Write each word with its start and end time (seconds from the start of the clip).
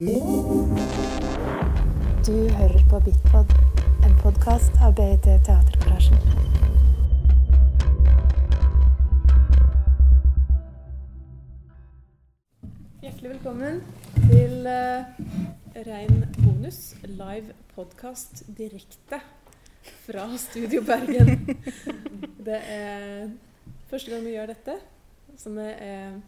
Du 0.00 0.06
hører 2.54 2.82
på 2.90 3.00
Bitpod, 3.02 3.50
en 4.06 4.12
podkast 4.20 4.70
av 4.78 4.92
BIT 4.94 5.24
Teatergarasjen. 5.26 6.20
Hjertelig 13.02 13.32
velkommen 13.32 13.82
til 14.28 14.70
uh, 14.70 15.10
Rein 15.90 16.22
bonus 16.44 16.94
live 17.02 17.58
podkast 17.74 18.46
direkte 18.54 19.18
fra 20.06 20.30
Studio 20.38 20.86
Bergen. 20.86 21.42
Det 22.46 22.62
er 22.70 23.34
første 23.90 24.14
gang 24.14 24.22
vi 24.30 24.38
gjør 24.38 24.54
dette, 24.54 24.78
så 25.34 25.50
vi 25.58 25.66
er 25.74 26.20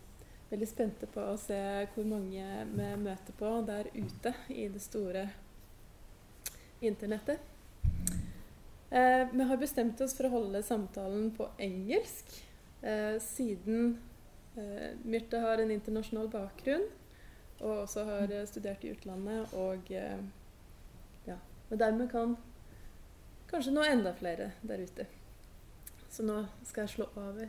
veldig 0.51 0.69
spente 0.69 1.07
på 1.11 1.23
å 1.31 1.39
se 1.39 1.59
hvor 1.95 2.07
mange 2.11 2.45
vi 2.73 2.91
møter 2.99 3.37
på 3.39 3.53
der 3.69 3.91
ute 3.95 4.35
i 4.51 4.67
det 4.73 4.83
store 4.83 5.29
internettet. 6.81 7.39
Eh, 8.91 9.27
vi 9.31 9.47
har 9.47 9.61
bestemt 9.61 10.01
oss 10.03 10.17
for 10.19 10.27
å 10.27 10.33
holde 10.33 10.63
samtalen 10.67 11.29
på 11.37 11.47
engelsk, 11.63 12.33
eh, 12.83 13.21
siden 13.23 13.93
eh, 14.57 14.97
Myrte 15.05 15.39
har 15.45 15.63
en 15.63 15.71
internasjonal 15.71 16.27
bakgrunn 16.33 16.89
og 17.61 17.85
også 17.85 18.05
har 18.09 18.33
eh, 18.33 18.47
studert 18.49 18.85
i 18.85 18.91
utlandet. 18.95 19.55
Og 19.55 19.93
eh, 19.95 20.19
ja, 21.29 21.37
og 21.71 21.79
dermed 21.79 22.11
kan 22.11 22.35
kanskje 23.51 23.75
nå 23.77 23.87
enda 23.87 24.15
flere 24.19 24.51
der 24.63 24.83
ute. 24.83 25.07
Så 26.11 26.27
nå 26.27 26.43
skal 26.65 26.89
jeg 26.89 26.97
slå 26.97 27.11
over. 27.15 27.49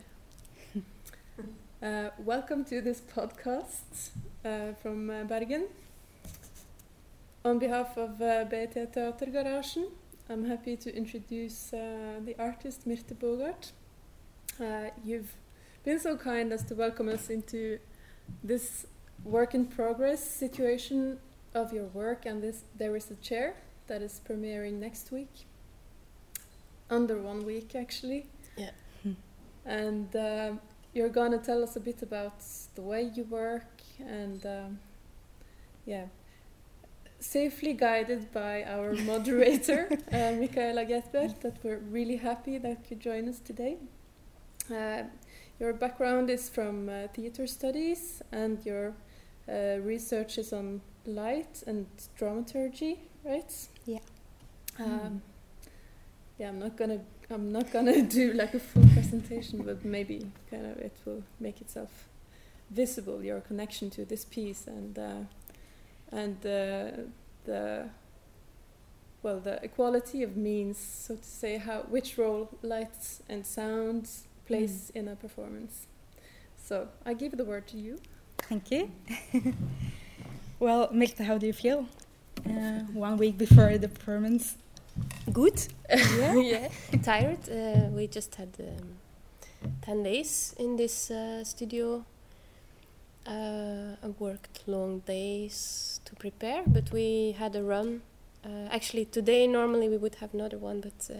Uh, 1.82 2.10
welcome 2.16 2.64
to 2.64 2.80
this 2.80 3.00
podcast 3.00 4.10
uh, 4.44 4.72
from 4.80 5.10
uh, 5.10 5.24
Bergen. 5.24 5.64
On 7.44 7.58
behalf 7.58 7.96
of 7.96 8.22
uh, 8.22 8.44
BIT 8.44 8.92
Teatergarasjen, 8.94 9.86
I'm 10.30 10.44
happy 10.44 10.76
to 10.76 10.96
introduce 10.96 11.72
uh, 11.72 12.20
the 12.24 12.36
artist 12.38 12.86
Mirte 12.86 13.16
Bogaert. 13.18 13.72
Uh, 14.60 14.90
you've 15.04 15.34
been 15.82 15.98
so 15.98 16.16
kind 16.16 16.52
as 16.52 16.62
to 16.66 16.76
welcome 16.76 17.08
us 17.08 17.28
into 17.30 17.80
this 18.44 18.86
work 19.24 19.52
in 19.52 19.66
progress 19.66 20.22
situation 20.22 21.18
of 21.52 21.72
your 21.72 21.86
work, 21.86 22.26
and 22.26 22.44
this 22.44 22.62
there 22.78 22.94
is 22.94 23.10
a 23.10 23.16
chair 23.16 23.56
that 23.88 24.02
is 24.02 24.20
premiering 24.24 24.74
next 24.74 25.10
week, 25.10 25.46
under 26.88 27.18
one 27.18 27.44
week 27.44 27.74
actually. 27.74 28.26
Yeah. 28.56 28.70
And 29.64 30.14
you're 30.94 31.08
gonna 31.08 31.38
tell 31.38 31.62
us 31.62 31.76
a 31.76 31.80
bit 31.80 32.02
about 32.02 32.42
the 32.74 32.82
way 32.82 33.10
you 33.14 33.24
work 33.24 33.80
and 33.98 34.44
um, 34.46 34.78
yeah. 35.86 36.06
Safely 37.18 37.72
guided 37.72 38.32
by 38.32 38.64
our 38.64 38.92
moderator 39.04 39.88
uh, 40.12 40.32
Michaela 40.40 40.84
Getbert 40.84 41.40
that 41.40 41.56
we're 41.62 41.78
really 41.78 42.16
happy 42.16 42.58
that 42.58 42.90
you 42.90 42.96
join 42.96 43.28
us 43.28 43.38
today. 43.38 43.76
Uh, 44.70 45.04
your 45.60 45.72
background 45.72 46.30
is 46.30 46.48
from 46.48 46.88
uh, 46.88 47.06
theater 47.14 47.46
studies 47.46 48.22
and 48.32 48.64
your 48.66 48.94
uh, 49.48 49.78
research 49.80 50.38
is 50.38 50.52
on 50.52 50.80
light 51.06 51.62
and 51.66 51.86
dramaturgy 52.16 53.00
right? 53.24 53.52
Yeah. 53.86 53.98
um, 54.78 55.22
yeah 56.38 56.48
i'm 56.48 56.58
not 56.58 56.76
gonna 56.76 57.00
i'm 57.32 57.52
not 57.52 57.70
gonna 57.72 58.02
do 58.20 58.32
like 58.32 58.54
a 58.54 58.58
full 58.60 58.86
presentation 58.94 59.62
but 59.62 59.84
maybe 59.84 60.26
kind 60.50 60.66
of 60.66 60.78
it 60.78 60.96
will 61.04 61.22
make 61.40 61.60
itself 61.60 62.08
visible 62.70 63.22
your 63.22 63.40
connection 63.40 63.90
to 63.90 64.04
this 64.04 64.24
piece 64.24 64.66
and 64.66 64.98
uh, 64.98 65.20
and 66.10 66.36
uh, 66.46 66.90
the 67.44 67.88
well 69.22 69.40
the 69.40 69.62
equality 69.62 70.22
of 70.22 70.36
means 70.36 70.78
so 70.78 71.16
to 71.16 71.24
say 71.24 71.58
how 71.58 71.80
which 71.90 72.18
role 72.18 72.48
lights 72.62 73.22
and 73.28 73.46
sounds 73.46 74.24
plays 74.46 74.90
in 74.94 75.08
a 75.08 75.16
performance 75.16 75.86
so 76.56 76.88
i 77.06 77.12
give 77.14 77.36
the 77.36 77.44
word 77.44 77.66
to 77.66 77.76
you 77.76 77.98
Thank 78.48 78.70
you. 78.70 78.90
well, 80.58 80.88
Mirte, 80.88 81.24
how 81.24 81.38
do 81.38 81.46
you 81.46 81.52
feel? 81.52 81.86
Uh, 82.44 82.80
one 82.92 83.16
week 83.16 83.38
before 83.38 83.78
the 83.78 83.88
performance. 83.88 84.56
Good. 85.32 85.66
Yeah. 86.18 86.34
yeah. 86.36 86.68
Tired. 87.02 87.38
Uh, 87.50 87.88
we 87.90 88.06
just 88.06 88.34
had 88.36 88.48
um, 88.60 88.96
10 89.82 90.02
days 90.02 90.54
in 90.58 90.76
this 90.76 91.10
uh, 91.10 91.44
studio. 91.44 92.04
Uh, 93.26 93.94
I 94.02 94.08
worked 94.18 94.62
long 94.66 95.00
days 95.00 96.00
to 96.04 96.14
prepare, 96.16 96.62
but 96.66 96.90
we 96.92 97.36
had 97.38 97.54
a 97.56 97.62
run. 97.62 98.02
Uh, 98.44 98.68
actually, 98.70 99.04
today 99.04 99.46
normally 99.46 99.88
we 99.88 99.96
would 99.96 100.16
have 100.16 100.34
another 100.34 100.58
one, 100.58 100.80
but 100.80 101.08
uh, 101.14 101.18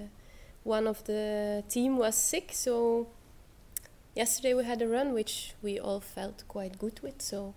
one 0.64 0.86
of 0.88 1.04
the 1.04 1.62
team 1.68 1.96
was 1.96 2.16
sick, 2.16 2.50
so 2.52 3.06
yesterday 4.16 4.54
we 4.54 4.64
had 4.64 4.82
a 4.82 4.88
run 4.88 5.12
which 5.12 5.54
we 5.62 5.78
all 5.78 6.00
felt 6.00 6.42
quite 6.48 6.78
good 6.78 6.98
with, 7.02 7.22
so 7.22 7.54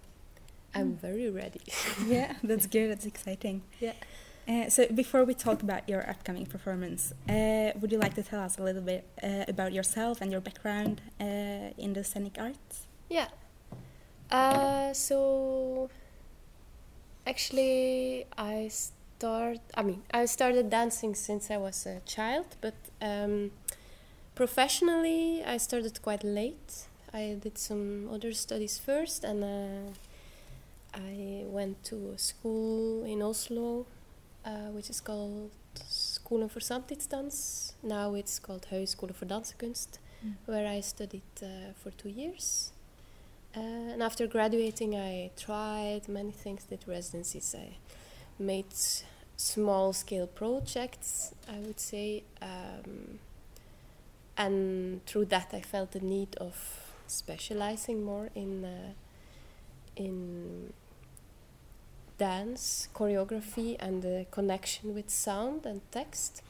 I'm 0.75 0.93
Mm. 0.93 0.99
very 1.01 1.29
ready. 1.31 1.61
yeah, 2.05 2.33
that's 2.43 2.67
good. 2.67 2.91
That's 2.91 3.05
exciting. 3.07 3.63
Yeah. 3.79 3.93
Uh, 4.47 4.69
so 4.69 4.85
before 4.94 5.23
we 5.23 5.33
talk 5.33 5.63
about 5.63 5.89
your 5.89 6.07
upcoming 6.07 6.45
performance, 6.45 7.13
uh, 7.28 7.72
would 7.79 7.91
you 7.91 7.97
like 7.97 8.13
to 8.13 8.22
tell 8.22 8.39
us 8.39 8.59
a 8.59 8.63
little 8.63 8.81
bit 8.81 9.03
uh, 9.23 9.44
about 9.47 9.73
yourself 9.73 10.22
and 10.22 10.31
your 10.31 10.41
background 10.41 11.01
uh, 11.19 11.23
in 11.78 11.94
the 11.94 12.03
scenic 12.03 12.38
arts? 12.39 12.85
Yeah. 13.09 13.28
Uh, 14.29 14.94
so 14.94 15.89
actually, 17.25 18.25
I 18.38 18.69
start. 18.69 19.59
I 19.75 19.81
mean, 19.81 20.03
I 20.13 20.25
started 20.25 20.69
dancing 20.69 21.16
since 21.16 21.50
I 21.50 21.57
was 21.57 21.88
a 21.88 22.01
child, 22.06 22.56
but 22.62 22.75
um, 23.01 23.51
professionally, 24.35 25.44
I 25.44 25.57
started 25.57 26.00
quite 26.03 26.23
late. 26.23 26.85
I 27.12 27.38
did 27.41 27.57
some 27.57 28.09
other 28.13 28.31
studies 28.33 28.77
first, 28.77 29.23
and 29.23 29.95
I 30.94 31.45
went 31.47 31.83
to 31.85 32.12
a 32.16 32.17
school 32.17 33.06
in 33.06 33.22
Oslo, 33.22 33.85
uh, 34.45 34.69
which 34.75 34.89
is 34.89 35.01
called 35.01 35.51
Skolen 35.75 36.50
for 36.50 36.59
Samtidsdans. 36.59 37.73
Now 37.83 38.13
it's 38.16 38.39
called 38.39 38.67
Høgskole 38.72 39.13
for 39.13 39.25
Dansekunst, 39.25 40.00
where 40.45 40.67
I 40.67 40.81
studied 40.81 41.22
uh, 41.41 41.73
for 41.81 41.91
two 41.91 42.09
years. 42.09 42.72
Uh, 43.56 43.94
and 43.94 44.03
after 44.03 44.28
graduating, 44.28 44.95
I 44.95 45.31
tried 45.38 46.07
many 46.09 46.31
things, 46.31 46.66
did 46.66 46.83
residencies. 46.88 47.56
I 47.57 47.78
made 48.38 48.73
small 49.38 49.94
scale 49.94 50.28
projects, 50.28 51.33
I 51.47 51.59
would 51.59 51.79
say. 51.79 52.23
Um, 52.41 53.19
and 54.38 55.06
through 55.06 55.25
that, 55.25 55.53
I 55.53 55.62
felt 55.62 55.91
the 55.91 56.01
need 56.01 56.35
of 56.38 56.56
specializing 57.07 58.03
more 58.03 58.29
in, 58.35 58.66
uh, 58.66 58.94
in 59.95 60.73
dance, 62.17 62.87
choreography, 62.93 63.75
and 63.79 64.01
the 64.01 64.25
connection 64.31 64.93
with 64.95 65.09
sound 65.09 65.65
and 65.65 65.81
text. 65.91 66.41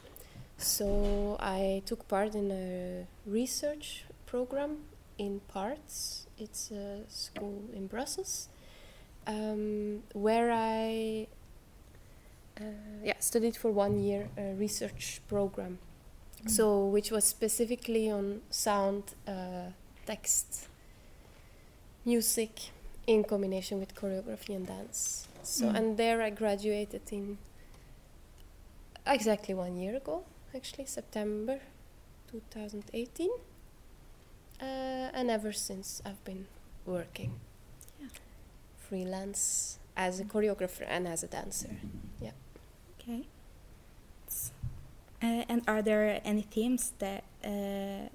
So 0.58 1.36
I 1.38 1.82
took 1.86 2.08
part 2.08 2.34
in 2.34 2.50
a 2.50 3.06
research 3.26 4.04
program 4.26 4.78
in 5.18 5.40
parts. 5.48 6.26
It's 6.38 6.70
a 6.70 7.02
school 7.08 7.62
in 7.74 7.86
Brussels 7.86 8.48
um, 9.26 10.02
where 10.12 10.50
I 10.52 11.26
uh, 12.60 12.64
yeah 13.04 13.14
studied 13.18 13.56
for 13.56 13.70
one 13.70 13.98
year 13.98 14.28
a 14.38 14.54
research 14.54 15.20
program. 15.28 15.78
So 16.46 16.86
which 16.86 17.10
was 17.10 17.24
specifically 17.24 18.08
on 18.08 18.42
sound, 18.50 19.02
uh, 19.26 19.70
text, 20.04 20.68
music 22.04 22.70
in 23.06 23.24
combination 23.24 23.80
with 23.80 23.96
choreography 23.96 24.54
and 24.54 24.64
dance. 24.64 25.26
So 25.46 25.66
Mm. 25.66 25.76
and 25.76 25.96
there 25.96 26.20
I 26.22 26.30
graduated 26.30 27.02
in 27.12 27.38
exactly 29.06 29.54
one 29.54 29.76
year 29.76 29.94
ago, 29.96 30.24
actually 30.54 30.86
September 30.86 31.60
2018. 32.32 33.30
Uh, 34.60 34.64
and 35.14 35.30
ever 35.30 35.52
since 35.52 36.02
I've 36.04 36.22
been 36.24 36.46
working 36.84 37.38
Yeah. 38.00 38.08
freelance 38.88 39.78
as 39.96 40.18
a 40.20 40.24
choreographer 40.24 40.84
and 40.88 41.06
as 41.06 41.22
a 41.22 41.28
dancer. 41.28 41.76
Yeah. 42.20 42.32
Okay. 42.98 43.28
Uh, 45.22 45.44
and 45.48 45.62
are 45.68 45.80
there 45.82 46.20
any 46.24 46.42
themes 46.42 46.92
that 46.98 47.22
uh, 47.44 48.08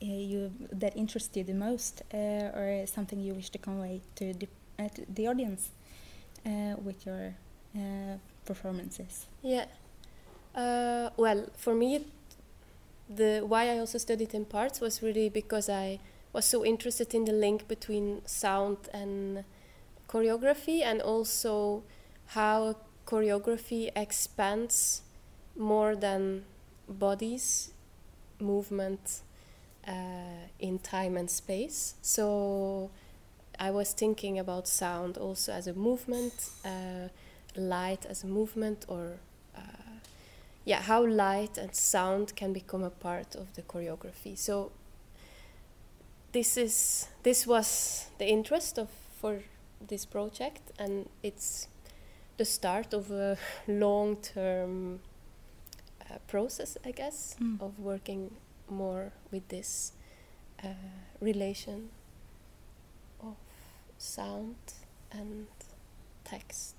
you 0.00 0.52
that 0.72 0.96
interest 0.96 1.36
you 1.36 1.44
the 1.44 1.54
most, 1.54 2.02
uh, 2.14 2.56
or 2.58 2.86
something 2.86 3.20
you 3.20 3.34
wish 3.34 3.50
to 3.50 3.58
convey 3.58 4.00
to 4.14 4.32
the, 4.34 4.48
uh, 4.78 4.88
to 4.88 5.04
the 5.08 5.26
audience 5.26 5.70
uh, 6.46 6.76
with 6.82 7.04
your 7.04 7.34
uh, 7.76 8.16
performances? 8.44 9.26
Yeah. 9.42 9.66
Uh, 10.54 11.10
well, 11.16 11.50
for 11.56 11.74
me, 11.74 12.06
the 13.08 13.42
why 13.46 13.68
I 13.70 13.78
also 13.78 13.98
studied 13.98 14.32
in 14.34 14.44
parts 14.44 14.80
was 14.80 15.02
really 15.02 15.28
because 15.28 15.68
I 15.68 15.98
was 16.32 16.44
so 16.44 16.64
interested 16.64 17.14
in 17.14 17.24
the 17.24 17.32
link 17.32 17.68
between 17.68 18.22
sound 18.26 18.76
and 18.92 19.44
choreography, 20.08 20.82
and 20.82 21.02
also 21.02 21.82
how 22.26 22.76
choreography 23.06 23.90
expands 23.94 25.02
more 25.56 25.96
than 25.96 26.44
bodies 26.88 27.72
movement 28.40 29.20
uh, 29.86 29.92
in 30.58 30.78
time 30.78 31.16
and 31.16 31.30
space. 31.30 31.94
So 32.02 32.90
I 33.58 33.70
was 33.70 33.92
thinking 33.92 34.38
about 34.38 34.68
sound 34.68 35.16
also 35.18 35.52
as 35.52 35.66
a 35.66 35.72
movement, 35.74 36.50
uh, 36.64 37.08
light 37.56 38.06
as 38.06 38.24
a 38.24 38.26
movement, 38.26 38.84
or 38.88 39.18
uh, 39.56 39.60
yeah, 40.64 40.82
how 40.82 41.06
light 41.06 41.58
and 41.58 41.74
sound 41.74 42.34
can 42.36 42.52
become 42.52 42.82
a 42.84 42.90
part 42.90 43.34
of 43.34 43.54
the 43.54 43.62
choreography. 43.62 44.36
So 44.36 44.72
this 46.32 46.56
is 46.56 47.08
this 47.22 47.46
was 47.46 48.06
the 48.18 48.26
interest 48.26 48.78
of 48.78 48.88
for 49.20 49.40
this 49.88 50.04
project, 50.06 50.72
and 50.78 51.08
it's 51.22 51.68
the 52.36 52.44
start 52.44 52.92
of 52.94 53.10
a 53.10 53.38
long-term 53.68 55.00
uh, 56.10 56.18
process, 56.26 56.76
I 56.84 56.90
guess, 56.92 57.36
Mm. 57.40 57.60
of 57.60 57.78
working 57.78 58.30
more 58.68 59.12
with 59.30 59.48
this 59.48 59.92
uh, 60.64 60.68
relation 61.20 61.88
sound 63.98 64.56
and 65.10 65.46
text 66.24 66.74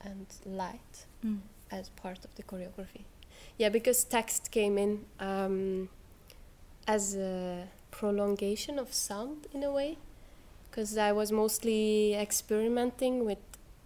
and 0.00 0.26
light 0.44 1.06
Mm. 1.24 1.40
as 1.70 1.88
part 1.90 2.24
of 2.24 2.34
the 2.34 2.42
choreography. 2.42 3.04
Yeah, 3.58 3.68
because 3.70 4.04
text 4.04 4.50
came 4.50 4.78
in 4.78 5.04
um, 5.20 5.88
as 6.86 7.14
a 7.14 7.68
prolongation 7.90 8.78
of 8.78 8.92
sound 8.92 9.46
in 9.52 9.62
a 9.62 9.70
way, 9.70 9.98
because 10.70 10.96
I 10.96 11.12
was 11.12 11.30
mostly 11.30 12.14
experimenting 12.14 13.24
with 13.24 13.38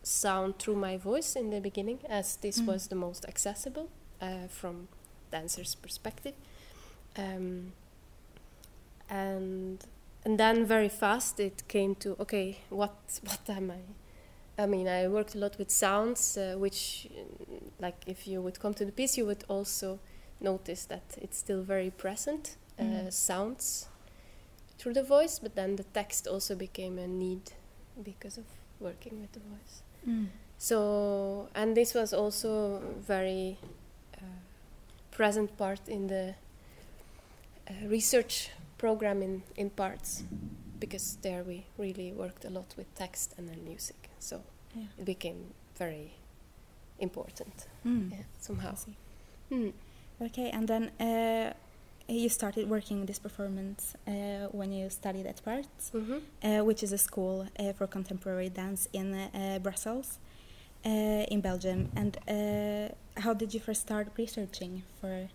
sound 0.02 0.58
through 0.58 0.76
my 0.76 0.96
voice 0.96 1.36
in 1.36 1.50
the 1.50 1.60
beginning, 1.60 1.98
as 2.08 2.36
this 2.36 2.60
Mm. 2.60 2.66
was 2.66 2.86
the 2.88 2.94
most 2.94 3.24
accessible 3.26 3.88
uh, 4.20 4.46
from 4.48 4.88
dancers' 5.30 5.74
perspective. 5.74 6.34
Um, 7.16 7.72
and 9.10 9.84
and 10.26 10.40
then 10.40 10.66
very 10.66 10.88
fast 10.88 11.38
it 11.38 11.62
came 11.68 11.94
to 11.94 12.16
okay, 12.18 12.58
what 12.68 12.96
what 13.24 13.48
am 13.48 13.70
I? 13.70 14.62
I 14.62 14.66
mean, 14.66 14.88
I 14.88 15.06
worked 15.06 15.34
a 15.34 15.38
lot 15.38 15.56
with 15.58 15.70
sounds, 15.70 16.36
uh, 16.36 16.54
which, 16.58 17.08
uh, 17.12 17.54
like, 17.78 17.96
if 18.06 18.26
you 18.26 18.40
would 18.40 18.58
come 18.58 18.72
to 18.74 18.84
the 18.86 18.92
piece, 18.92 19.18
you 19.18 19.26
would 19.26 19.44
also 19.48 19.98
notice 20.40 20.86
that 20.86 21.02
it's 21.20 21.38
still 21.38 21.62
very 21.62 21.90
present. 21.90 22.56
Uh, 22.78 22.82
Mm. 22.82 23.12
sounds 23.12 23.86
through 24.78 24.94
the 24.94 25.02
voice, 25.02 25.38
but 25.38 25.54
then 25.54 25.76
the 25.76 25.84
text 25.92 26.26
also 26.26 26.54
became 26.54 26.98
a 26.98 27.06
need 27.06 27.52
because 28.02 28.38
of 28.38 28.44
working 28.80 29.20
with 29.20 29.32
the 29.32 29.40
voice. 29.40 29.82
Mm. 30.08 30.26
So, 30.58 31.48
and 31.54 31.76
this 31.76 31.94
was 31.94 32.12
also 32.12 32.80
very 33.06 33.58
uh, 34.14 34.40
present 35.10 35.56
part 35.56 35.88
in 35.88 36.06
the 36.08 36.34
uh, 37.70 37.88
research 37.88 38.50
program 38.78 39.22
in, 39.22 39.42
in 39.56 39.70
parts, 39.70 40.22
because 40.80 41.18
there 41.22 41.42
we 41.44 41.64
really 41.78 42.12
worked 42.12 42.44
a 42.44 42.50
lot 42.50 42.74
with 42.76 42.86
text 42.94 43.34
and 43.38 43.48
then 43.48 43.64
music. 43.64 44.10
So 44.18 44.40
Yeah. 44.74 44.84
it 44.98 45.04
became 45.04 45.54
very 45.78 46.10
important 46.98 47.66
Mm. 47.84 48.10
yeah, 48.10 48.24
somehow. 48.40 48.74
Mm. 49.50 49.72
Okay, 50.20 50.50
and 50.50 50.66
then 50.68 50.90
uh, 51.00 51.52
you 52.08 52.28
started 52.28 52.68
working 52.68 53.06
this 53.06 53.18
performance 53.18 53.94
uh, 54.06 54.48
when 54.52 54.72
you 54.72 54.90
studied 54.90 55.26
at 55.26 55.42
Parts, 55.44 55.90
Mhm. 55.92 56.20
uh, 56.42 56.64
which 56.64 56.82
is 56.82 56.92
a 56.92 56.98
school 56.98 57.46
uh, 57.58 57.72
for 57.72 57.86
contemporary 57.86 58.48
dance 58.50 58.88
in 58.92 59.14
uh, 59.14 59.58
Brussels, 59.62 60.18
uh, 60.84 61.24
in 61.34 61.40
Belgium. 61.40 61.88
And 61.96 62.16
uh, 62.28 63.20
how 63.22 63.34
did 63.34 63.52
you 63.54 63.60
first 63.60 63.80
start 63.82 64.08
researching 64.18 64.82
for 65.00 65.28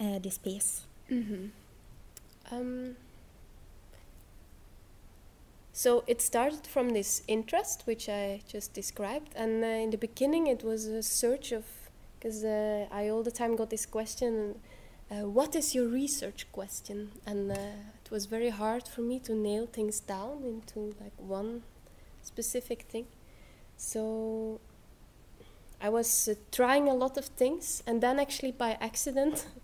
uh, 0.00 0.18
this 0.22 0.38
piece? 0.38 0.82
Mhm. 1.08 1.50
Um, 2.52 2.96
so 5.72 6.04
it 6.06 6.20
started 6.20 6.66
from 6.66 6.90
this 6.90 7.22
interest, 7.28 7.82
which 7.86 8.08
I 8.08 8.42
just 8.46 8.74
described, 8.74 9.32
and 9.36 9.62
uh, 9.62 9.66
in 9.66 9.90
the 9.90 9.98
beginning 9.98 10.46
it 10.46 10.64
was 10.64 10.86
a 10.86 11.02
search 11.02 11.52
of, 11.52 11.64
because 12.18 12.44
uh, 12.44 12.86
I 12.90 13.08
all 13.08 13.22
the 13.22 13.30
time 13.30 13.56
got 13.56 13.70
this 13.70 13.86
question, 13.86 14.56
uh, 15.10 15.26
what 15.28 15.54
is 15.56 15.74
your 15.74 15.88
research 15.88 16.46
question? 16.52 17.12
And 17.26 17.50
uh, 17.52 17.54
it 18.04 18.10
was 18.10 18.26
very 18.26 18.50
hard 18.50 18.86
for 18.86 19.00
me 19.00 19.20
to 19.20 19.34
nail 19.34 19.66
things 19.66 20.00
down 20.00 20.42
into 20.44 20.94
like 21.00 21.14
one 21.16 21.62
specific 22.22 22.82
thing. 22.82 23.06
So 23.76 24.60
I 25.80 25.88
was 25.88 26.28
uh, 26.28 26.34
trying 26.52 26.88
a 26.88 26.94
lot 26.94 27.16
of 27.16 27.24
things, 27.24 27.82
and 27.86 28.02
then 28.02 28.18
actually 28.18 28.52
by 28.52 28.76
accident. 28.80 29.46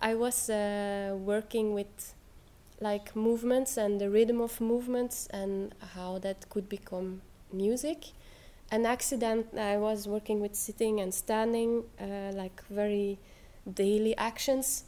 I 0.00 0.14
was 0.14 0.48
uh, 0.48 1.16
working 1.18 1.74
with 1.74 2.14
like 2.80 3.16
movements 3.16 3.76
and 3.76 4.00
the 4.00 4.08
rhythm 4.10 4.40
of 4.40 4.60
movements 4.60 5.26
and 5.30 5.74
how 5.94 6.18
that 6.18 6.48
could 6.48 6.68
become 6.68 7.22
music. 7.52 8.12
An 8.70 8.86
accident, 8.86 9.46
I 9.58 9.78
was 9.78 10.06
working 10.06 10.40
with 10.40 10.54
sitting 10.54 11.00
and 11.00 11.12
standing, 11.12 11.84
uh, 12.00 12.32
like 12.34 12.62
very 12.68 13.18
daily 13.72 14.16
actions. 14.16 14.84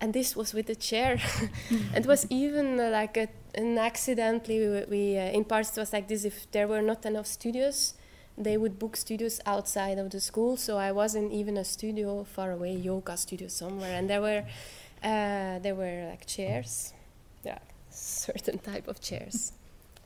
And 0.00 0.14
this 0.14 0.34
was 0.34 0.54
with 0.54 0.70
a 0.70 0.74
chair. 0.74 1.20
it 1.94 2.06
was 2.06 2.26
even 2.30 2.80
uh, 2.80 2.90
like 2.90 3.16
a, 3.16 3.28
an 3.54 3.76
accidentally, 3.76 4.58
we, 4.58 4.84
we 4.88 5.18
uh, 5.18 5.32
in 5.32 5.44
parts 5.44 5.76
was 5.76 5.92
like 5.92 6.08
this 6.08 6.24
if 6.24 6.50
there 6.52 6.66
were 6.68 6.80
not 6.80 7.04
enough 7.04 7.26
studios, 7.26 7.94
they 8.38 8.56
would 8.56 8.78
book 8.78 8.96
studios 8.96 9.40
outside 9.44 9.98
of 9.98 10.10
the 10.10 10.20
school. 10.20 10.56
So 10.56 10.78
I 10.78 10.92
was 10.92 11.14
in 11.14 11.30
even 11.30 11.56
a 11.58 11.64
studio 11.64 12.24
far 12.24 12.52
away, 12.52 12.72
yoga 12.72 13.16
studio 13.16 13.48
somewhere, 13.48 13.94
and 13.98 14.08
there 14.08 14.22
were 14.22 14.44
uh, 15.02 15.58
there 15.58 15.74
were 15.74 16.08
like 16.10 16.26
chairs, 16.26 16.92
yeah, 17.44 17.58
certain 17.90 18.58
type 18.58 18.88
of 18.88 19.00
chairs, 19.00 19.52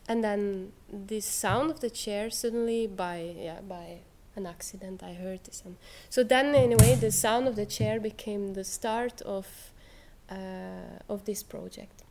and 0.08 0.22
then 0.22 0.72
the 0.90 1.20
sound 1.20 1.70
of 1.70 1.80
the 1.80 1.90
chair 1.90 2.30
suddenly 2.30 2.86
by 2.86 3.34
yeah 3.36 3.60
by 3.60 3.98
an 4.36 4.46
accident 4.46 5.02
I 5.02 5.14
heard 5.14 5.44
this, 5.44 5.62
and 5.64 5.76
so 6.10 6.22
then 6.22 6.54
in 6.54 6.72
a 6.72 6.76
way 6.76 6.94
the 6.94 7.10
sound 7.10 7.48
of 7.48 7.56
the 7.56 7.66
chair 7.66 8.00
became 8.00 8.54
the 8.54 8.64
start 8.64 9.20
of 9.22 9.46
uh, 10.30 10.98
of 11.08 11.24
this 11.24 11.42
project. 11.42 12.02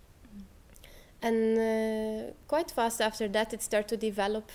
And 1.22 1.58
uh, 1.58 2.34
quite 2.50 2.70
fast 2.70 3.00
after 3.00 3.30
that, 3.30 3.54
it 3.54 3.64
started 3.64 3.88
to 3.88 3.98
develop 3.98 4.52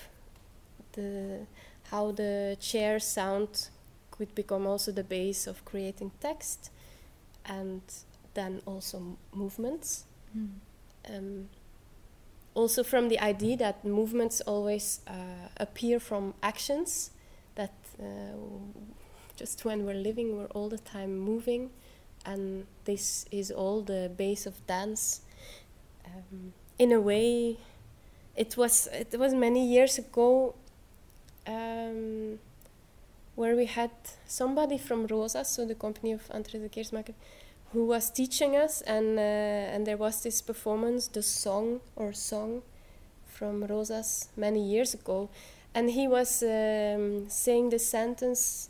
the 0.93 1.47
how 1.91 2.11
the 2.11 2.57
chair 2.59 2.99
sound 2.99 3.69
could 4.11 4.35
become 4.35 4.67
also 4.67 4.91
the 4.91 5.03
base 5.03 5.47
of 5.47 5.65
creating 5.65 6.11
text, 6.19 6.69
and 7.45 7.81
then 8.33 8.61
also 8.65 9.17
movements. 9.33 10.05
Mm. 10.37 10.49
Um, 11.09 11.49
also 12.53 12.83
from 12.83 13.09
the 13.09 13.19
idea 13.19 13.57
that 13.57 13.85
movements 13.85 14.41
always 14.41 15.01
uh, 15.07 15.47
appear 15.57 15.99
from 15.99 16.33
actions, 16.43 17.11
that 17.55 17.73
uh, 17.99 18.05
just 19.35 19.63
when 19.65 19.85
we're 19.85 20.01
living, 20.09 20.37
we're 20.37 20.47
all 20.47 20.69
the 20.69 20.77
time 20.79 21.17
moving, 21.17 21.69
and 22.25 22.65
this 22.85 23.25
is 23.31 23.51
all 23.51 23.81
the 23.81 24.11
base 24.17 24.45
of 24.45 24.55
dance. 24.67 25.21
Um, 26.05 26.53
in 26.77 26.91
a 26.91 26.99
way, 26.99 27.57
it 28.35 28.57
was 28.57 28.87
it 28.91 29.17
was 29.17 29.33
many 29.33 29.65
years 29.65 29.97
ago 29.97 30.55
um, 31.47 32.39
where 33.35 33.55
we 33.55 33.65
had 33.65 33.91
somebody 34.25 34.77
from 34.77 35.07
Rosas, 35.07 35.47
so 35.47 35.65
the 35.65 35.75
company 35.75 36.11
of 36.11 36.21
Andre 36.31 36.59
de 36.59 36.69
Keersmaeker, 36.69 37.13
who 37.73 37.85
was 37.85 38.09
teaching 38.09 38.55
us, 38.55 38.81
and 38.81 39.17
uh, 39.17 39.73
and 39.73 39.85
there 39.85 39.97
was 39.97 40.23
this 40.23 40.41
performance, 40.41 41.07
the 41.07 41.21
song 41.21 41.81
or 41.95 42.13
song, 42.13 42.61
from 43.27 43.63
Rosas 43.63 44.29
many 44.35 44.61
years 44.61 44.93
ago, 44.93 45.29
and 45.73 45.91
he 45.91 46.07
was 46.07 46.43
um, 46.43 47.29
saying 47.29 47.69
the 47.69 47.79
sentence, 47.79 48.69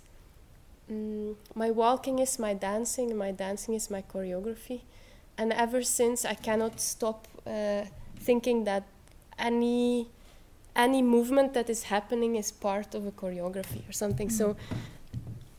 mm, 0.92 1.36
"My 1.56 1.72
walking 1.72 2.20
is 2.20 2.40
my 2.40 2.54
dancing, 2.54 3.16
my 3.16 3.32
dancing 3.32 3.74
is 3.74 3.90
my 3.90 4.02
choreography," 4.02 4.82
and 5.38 5.54
ever 5.54 5.82
since 5.84 6.26
I 6.26 6.36
cannot 6.36 6.80
stop 6.80 7.28
uh, 7.48 7.86
thinking 8.20 8.66
that 8.66 8.84
any 9.38 10.08
any 10.76 11.02
movement 11.02 11.54
that 11.54 11.70
is 11.70 11.84
happening 11.84 12.36
is 12.36 12.52
part 12.52 12.96
of 12.96 13.08
a 13.08 13.12
choreography 13.12 13.88
or 13.90 13.92
something. 13.92 14.30
So 14.30 14.56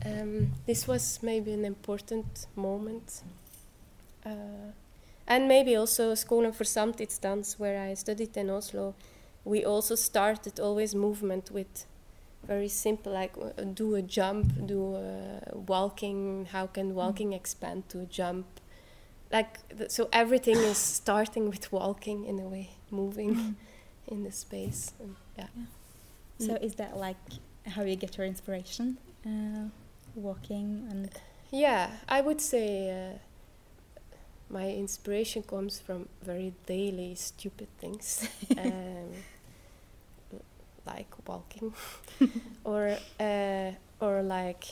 um, 0.05 0.51
this 0.65 0.87
was 0.87 1.19
maybe 1.21 1.51
an 1.53 1.65
important 1.65 2.47
moment. 2.55 3.21
Uh, 4.25 4.73
and 5.27 5.47
maybe 5.47 5.75
also 5.75 6.13
Skolen 6.13 6.53
for 6.53 6.63
Samtidsdans, 6.63 7.59
where 7.59 7.79
I 7.79 7.93
studied 7.95 8.35
in 8.37 8.49
Oslo, 8.49 8.95
we 9.45 9.65
also 9.65 9.95
started 9.95 10.59
always 10.59 10.93
movement 10.93 11.51
with 11.51 11.85
very 12.47 12.67
simple, 12.67 13.13
like 13.13 13.33
uh, 13.37 13.63
do 13.63 13.95
a 13.95 14.01
jump, 14.01 14.53
do 14.65 14.95
a 14.95 15.55
walking, 15.55 16.47
how 16.51 16.67
can 16.67 16.95
walking 16.95 17.33
expand 17.33 17.87
to 17.89 18.01
a 18.01 18.05
jump? 18.05 18.45
Like, 19.31 19.59
so 19.87 20.09
everything 20.11 20.57
is 20.57 20.77
starting 20.77 21.49
with 21.49 21.71
walking 21.71 22.25
in 22.25 22.39
a 22.39 22.47
way, 22.47 22.71
moving 22.89 23.55
in 24.07 24.23
the 24.23 24.31
space. 24.31 24.93
And, 24.99 25.15
yeah. 25.37 25.47
So 26.37 26.53
Mm. 26.53 26.63
is 26.63 26.75
that 26.75 26.97
like 26.97 27.17
how 27.67 27.83
you 27.83 27.95
get 27.95 28.17
your 28.17 28.25
inspiration? 28.27 28.97
Uh, 29.25 29.69
walking 30.15 30.87
and 30.89 31.09
Yeah, 31.51 31.89
I 32.07 32.21
would 32.21 32.39
say 32.41 32.89
uh, 32.91 33.17
my 34.49 34.69
inspiration 34.69 35.43
comes 35.43 35.79
from 35.79 36.07
very 36.21 36.53
daily 36.65 37.15
stupid 37.15 37.67
things, 37.79 38.27
um, 38.57 39.11
like 40.85 41.07
walking, 41.27 41.73
or 42.63 42.97
uh, 43.19 43.71
or 43.99 44.21
like 44.23 44.65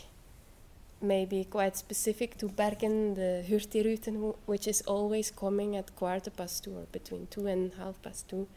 maybe 1.02 1.46
quite 1.46 1.78
specific 1.78 2.38
to 2.38 2.48
Bergen, 2.48 3.14
the 3.16 3.44
Hurtigruten, 3.48 4.16
wh- 4.34 4.50
which 4.50 4.68
is 4.68 4.82
always 4.82 5.32
coming 5.32 5.76
at 5.78 5.96
quarter 5.96 6.32
past 6.32 6.64
two 6.64 6.78
or 6.78 6.86
between 6.92 7.28
two 7.28 7.48
and 7.48 7.74
half 7.76 8.02
past 8.02 8.28
two, 8.30 8.48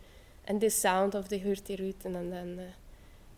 and 0.47 0.61
the 0.61 0.71
sound 0.71 1.15
of 1.15 1.29
the 1.29 1.39
Hurtigruten, 1.41 2.17
and 2.17 2.33
then. 2.33 2.59
Uh, 2.59 2.73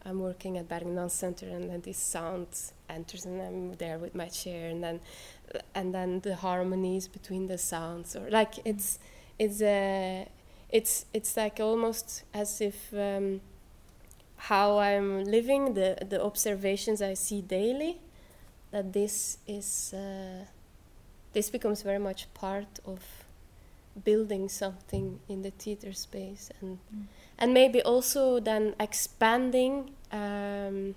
I'm 0.06 0.20
working 0.20 0.58
at 0.58 0.68
Bergen 0.68 1.08
Center, 1.08 1.48
and 1.48 1.70
then 1.70 1.80
this 1.80 1.96
sound 1.96 2.48
enters, 2.88 3.24
and 3.24 3.40
I'm 3.40 3.72
there 3.74 3.98
with 3.98 4.14
my 4.14 4.28
chair, 4.28 4.68
and 4.70 4.82
then 4.82 5.00
and 5.74 5.94
then 5.94 6.20
the 6.20 6.36
harmonies 6.36 7.08
between 7.08 7.46
the 7.46 7.58
sounds, 7.58 8.14
or 8.14 8.28
like 8.30 8.54
it's 8.64 8.98
it's 9.38 9.62
uh, 9.62 10.24
it's 10.68 11.06
it's 11.14 11.36
like 11.36 11.58
almost 11.60 12.24
as 12.34 12.60
if 12.60 12.92
um, 12.92 13.40
how 14.36 14.78
I'm 14.78 15.24
living 15.24 15.74
the 15.74 15.96
the 16.08 16.22
observations 16.22 17.00
I 17.00 17.14
see 17.14 17.40
daily, 17.40 17.98
that 18.72 18.92
this 18.92 19.38
is 19.46 19.94
uh, 19.94 20.44
this 21.32 21.48
becomes 21.50 21.82
very 21.82 21.98
much 21.98 22.32
part 22.34 22.78
of 22.84 23.23
building 24.02 24.48
something 24.48 25.20
in 25.28 25.42
the 25.42 25.50
theater 25.50 25.92
space 25.92 26.50
and 26.60 26.78
Mm. 26.92 27.06
and 27.38 27.54
maybe 27.54 27.80
also 27.82 28.40
then 28.40 28.74
expanding 28.80 29.90
um, 30.12 30.94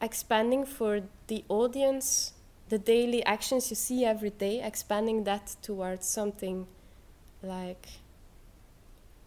expanding 0.00 0.64
for 0.66 1.02
the 1.26 1.44
audience 1.48 2.32
the 2.68 2.78
daily 2.78 3.24
actions 3.24 3.70
you 3.70 3.76
see 3.76 4.04
every 4.04 4.30
day 4.30 4.60
expanding 4.62 5.24
that 5.24 5.56
towards 5.62 6.06
something 6.06 6.66
like 7.42 7.88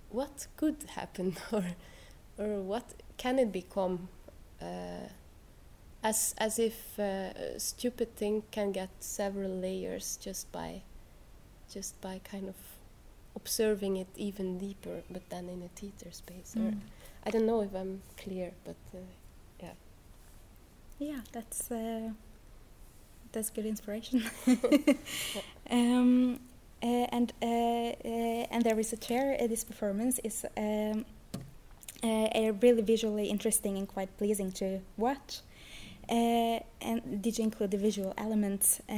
what 0.10 0.48
could 0.58 0.78
happen 0.96 1.36
or 1.52 1.64
or 2.38 2.62
what 2.62 2.94
can 3.18 3.40
it 3.40 3.52
become 3.52 4.08
uh, 4.62 5.08
as 6.04 6.34
as 6.38 6.60
if 6.60 7.00
uh, 7.00 7.04
a 7.56 7.60
stupid 7.60 8.16
thing 8.16 8.44
can 8.52 8.72
get 8.72 8.90
several 9.00 9.50
layers 9.52 10.18
just 10.18 10.52
by 10.52 10.82
just 11.74 12.00
by 12.02 12.20
kind 12.24 12.48
of 12.48 12.56
observing 13.36 13.98
it 13.98 14.08
even 14.18 14.58
deeper 14.60 15.02
but 15.10 15.30
then 15.30 15.48
in 15.50 15.64
a 15.64 15.70
theater 15.80 16.12
space 16.12 16.56
or 16.56 16.72
Mm. 16.72 16.80
I 17.24 17.30
don't 17.30 17.46
know 17.46 17.62
if 17.62 17.76
I'm 17.76 18.02
clear, 18.18 18.52
but 18.66 18.76
uh, 18.96 18.98
yeah, 21.02 21.22
that's 21.32 21.72
uh, 21.72 22.12
that's 23.32 23.50
good 23.50 23.66
inspiration. 23.66 24.24
um, 25.72 26.40
uh, 26.84 26.86
and 26.86 27.34
uh, 27.42 27.46
uh, 27.46 28.46
and 28.52 28.64
there 28.64 28.80
is 28.80 28.94
a 28.94 28.98
chair. 28.98 29.36
Uh, 29.40 29.48
this 29.48 29.64
performance 29.64 30.20
is 30.24 30.46
um, 30.56 31.06
uh, 32.04 32.28
a 32.36 32.52
really 32.62 32.84
visually 32.84 33.30
interesting 33.30 33.78
and 33.78 33.88
quite 33.88 34.16
pleasing 34.18 34.52
to 34.54 34.80
watch. 34.98 35.42
Uh, 36.12 36.60
and 36.82 37.22
did 37.22 37.38
you 37.38 37.46
include 37.46 37.72
the 37.72 37.78
visual 37.78 38.14
elements 38.18 38.82
uh, 38.90 38.94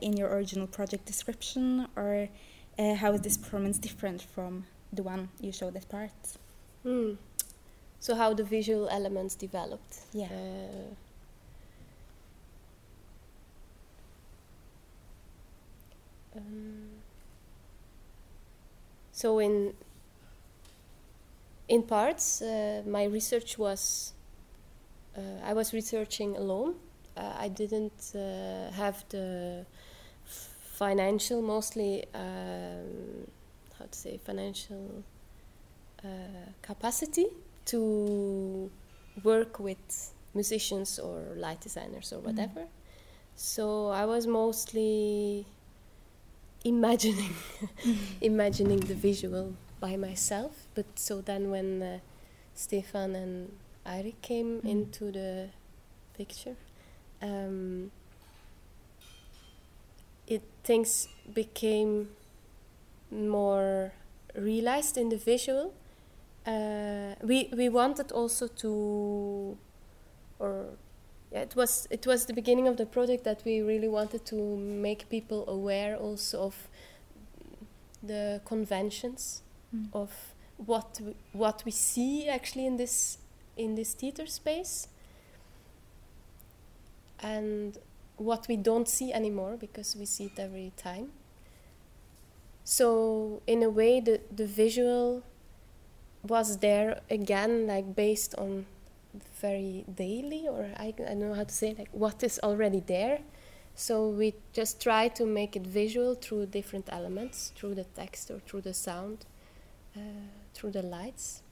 in 0.00 0.16
your 0.16 0.28
original 0.34 0.66
project 0.66 1.06
description, 1.06 1.86
or 1.94 2.28
uh, 2.76 2.94
how 2.94 3.12
is 3.12 3.20
this 3.20 3.36
performance 3.36 3.78
different 3.78 4.20
from 4.20 4.66
the 4.92 5.02
one 5.02 5.28
you 5.40 5.52
showed 5.52 5.76
at 5.76 5.88
parts? 5.88 6.38
hmm. 6.82 7.12
so 8.00 8.14
how 8.14 8.32
the 8.34 8.44
visual 8.44 8.88
elements 8.88 9.34
developed. 9.34 10.00
Yeah. 10.12 10.26
Uh, 10.26 10.94
um, 16.36 16.88
so 19.12 19.38
in 19.38 19.74
in 21.68 21.82
parts, 21.82 22.42
uh, 22.42 22.82
my 22.86 23.04
research 23.04 23.58
was 23.58 24.12
I 25.44 25.52
was 25.52 25.72
researching 25.72 26.36
alone. 26.36 26.74
Uh, 27.16 27.32
I 27.38 27.48
didn't 27.48 28.12
uh, 28.14 28.70
have 28.72 29.04
the 29.08 29.64
financial, 30.24 31.40
mostly 31.42 32.04
um, 32.14 33.26
how 33.78 33.86
to 33.90 33.98
say 33.98 34.18
financial 34.18 35.02
uh, 36.04 36.08
capacity 36.62 37.26
to 37.66 38.70
work 39.22 39.58
with 39.58 40.12
musicians 40.34 40.98
or 40.98 41.22
light 41.36 41.60
designers 41.60 42.12
or 42.12 42.18
Mm. 42.20 42.24
whatever. 42.26 42.66
So 43.34 43.88
I 43.88 44.04
was 44.06 44.26
mostly 44.26 45.46
imagining 46.64 47.34
imagining 48.20 48.80
the 48.80 48.94
visual 48.94 49.54
by 49.80 49.96
myself. 49.96 50.66
But 50.74 50.86
so 50.98 51.20
then 51.20 51.50
when 51.50 51.82
uh, 51.82 51.98
Stefan 52.54 53.14
and 53.14 53.52
Eirik 53.86 54.20
came 54.22 54.60
Mm. 54.62 54.68
into 54.68 55.12
the 55.12 55.48
picture, 56.16 56.56
um, 57.22 57.90
it 60.26 60.42
things 60.64 61.08
became 61.34 62.08
more 63.10 63.92
realized 64.34 64.96
in 64.98 65.08
the 65.08 65.16
visual. 65.16 65.72
Uh, 66.46 67.14
we 67.22 67.48
we 67.56 67.68
wanted 67.68 68.12
also 68.12 68.46
to, 68.48 69.56
or 70.38 70.66
yeah, 71.32 71.42
it 71.42 71.54
was 71.56 71.86
it 71.90 72.06
was 72.06 72.26
the 72.26 72.32
beginning 72.34 72.68
of 72.68 72.76
the 72.76 72.86
project 72.86 73.24
that 73.24 73.42
we 73.44 73.60
really 73.60 73.88
wanted 73.88 74.24
to 74.26 74.36
make 74.56 75.08
people 75.08 75.44
aware 75.48 75.96
also 75.96 76.42
of 76.42 76.68
the 78.02 78.40
conventions 78.44 79.42
Mm. 79.74 79.88
of 79.92 80.10
what 80.66 81.00
we, 81.00 81.14
what 81.32 81.64
we 81.64 81.72
see 81.72 82.28
actually 82.28 82.66
in 82.66 82.76
this 82.76 83.18
in 83.56 83.74
this 83.74 83.94
theater 83.94 84.26
space. 84.26 84.88
And 87.20 87.78
what 88.16 88.46
we 88.48 88.56
don't 88.56 88.88
see 88.88 89.12
anymore 89.12 89.56
because 89.58 89.96
we 89.96 90.06
see 90.06 90.26
it 90.26 90.38
every 90.38 90.72
time. 90.76 91.12
So 92.64 93.42
in 93.46 93.62
a 93.62 93.70
way 93.70 94.00
the 94.00 94.20
the 94.34 94.46
visual 94.46 95.22
was 96.22 96.58
there 96.58 97.00
again 97.10 97.66
like 97.66 97.94
based 97.94 98.34
on 98.36 98.66
very 99.40 99.84
daily 99.94 100.48
or 100.48 100.70
I, 100.76 100.86
I 100.86 100.90
don't 100.90 101.20
know 101.20 101.34
how 101.34 101.44
to 101.44 101.54
say 101.54 101.74
like 101.78 101.88
what 101.92 102.22
is 102.22 102.40
already 102.42 102.80
there. 102.80 103.20
So 103.74 104.08
we 104.08 104.34
just 104.52 104.80
try 104.82 105.08
to 105.08 105.26
make 105.26 105.54
it 105.54 105.66
visual 105.66 106.14
through 106.14 106.46
different 106.46 106.88
elements 106.90 107.52
through 107.54 107.74
the 107.74 107.84
text 107.84 108.30
or 108.30 108.40
through 108.40 108.62
the 108.62 108.74
sound 108.74 109.26
uh, 109.94 110.00
through 110.54 110.72
the 110.72 110.82
lights. 110.82 111.42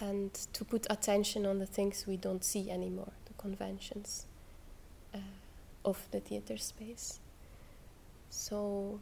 And 0.00 0.32
to 0.52 0.64
put 0.64 0.86
attention 0.90 1.46
on 1.46 1.58
the 1.58 1.66
things 1.66 2.04
we 2.06 2.16
don't 2.16 2.44
see 2.44 2.70
anymore 2.70 3.12
the 3.26 3.32
conventions 3.34 4.26
uh, 5.14 5.18
of 5.84 6.06
the 6.10 6.20
theater 6.20 6.56
space 6.56 7.20
so 8.30 8.98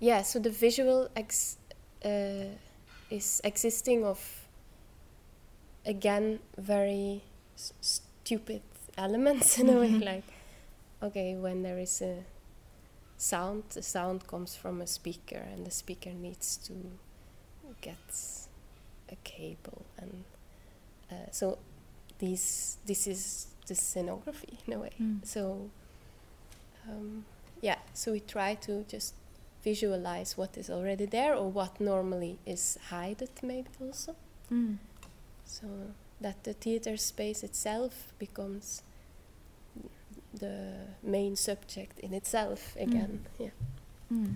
yeah 0.00 0.22
so 0.22 0.38
the 0.38 0.50
visual 0.50 1.08
ex- 1.16 1.56
uh, 2.04 2.44
is 3.10 3.40
existing 3.44 4.04
of 4.04 4.18
again 5.86 6.38
very 6.58 7.22
s- 7.56 7.72
stupid 7.80 8.62
elements 8.96 9.58
in 9.58 9.68
a 9.68 9.78
way 9.78 9.90
Mhm. 9.90 10.04
like 10.04 10.24
okay 11.02 11.36
when 11.36 11.62
there 11.62 11.78
is 11.78 12.00
a 12.02 12.24
sound 13.16 13.64
the 13.70 13.82
sound 13.82 14.26
comes 14.26 14.56
from 14.56 14.80
a 14.80 14.86
speaker 14.86 15.36
and 15.52 15.66
the 15.66 15.70
speaker 15.70 16.10
needs 16.12 16.56
to 16.56 16.74
get 17.80 17.96
a 19.10 19.16
cable 19.24 19.84
and 19.98 20.24
uh, 21.12 21.14
so 21.30 21.58
these 22.18 22.78
this 22.86 23.06
is 23.06 23.48
the 23.66 23.74
scenography 23.74 24.58
in 24.66 24.72
a 24.74 24.78
way 24.78 24.90
Mm. 25.00 25.24
so 25.24 25.70
um, 26.88 27.24
yeah 27.62 27.78
so 27.94 28.12
we 28.12 28.20
try 28.20 28.54
to 28.54 28.84
just 28.88 29.14
visualize 29.62 30.36
what 30.36 30.56
is 30.58 30.68
already 30.70 31.06
there 31.06 31.34
or 31.34 31.50
what 31.50 31.80
normally 31.80 32.38
is 32.46 32.78
hidden 32.90 33.28
maybe 33.42 33.68
also 33.80 34.14
Mm. 34.52 34.76
so 35.44 35.66
that 36.20 36.44
the 36.44 36.52
theater 36.52 36.96
space 36.96 37.42
itself 37.42 38.12
becomes 38.18 38.82
the 40.40 40.86
main 41.02 41.36
subject 41.36 41.98
in 42.00 42.12
itself 42.14 42.76
again 42.76 43.20
yeah 43.38 43.50
Mm. 44.12 44.34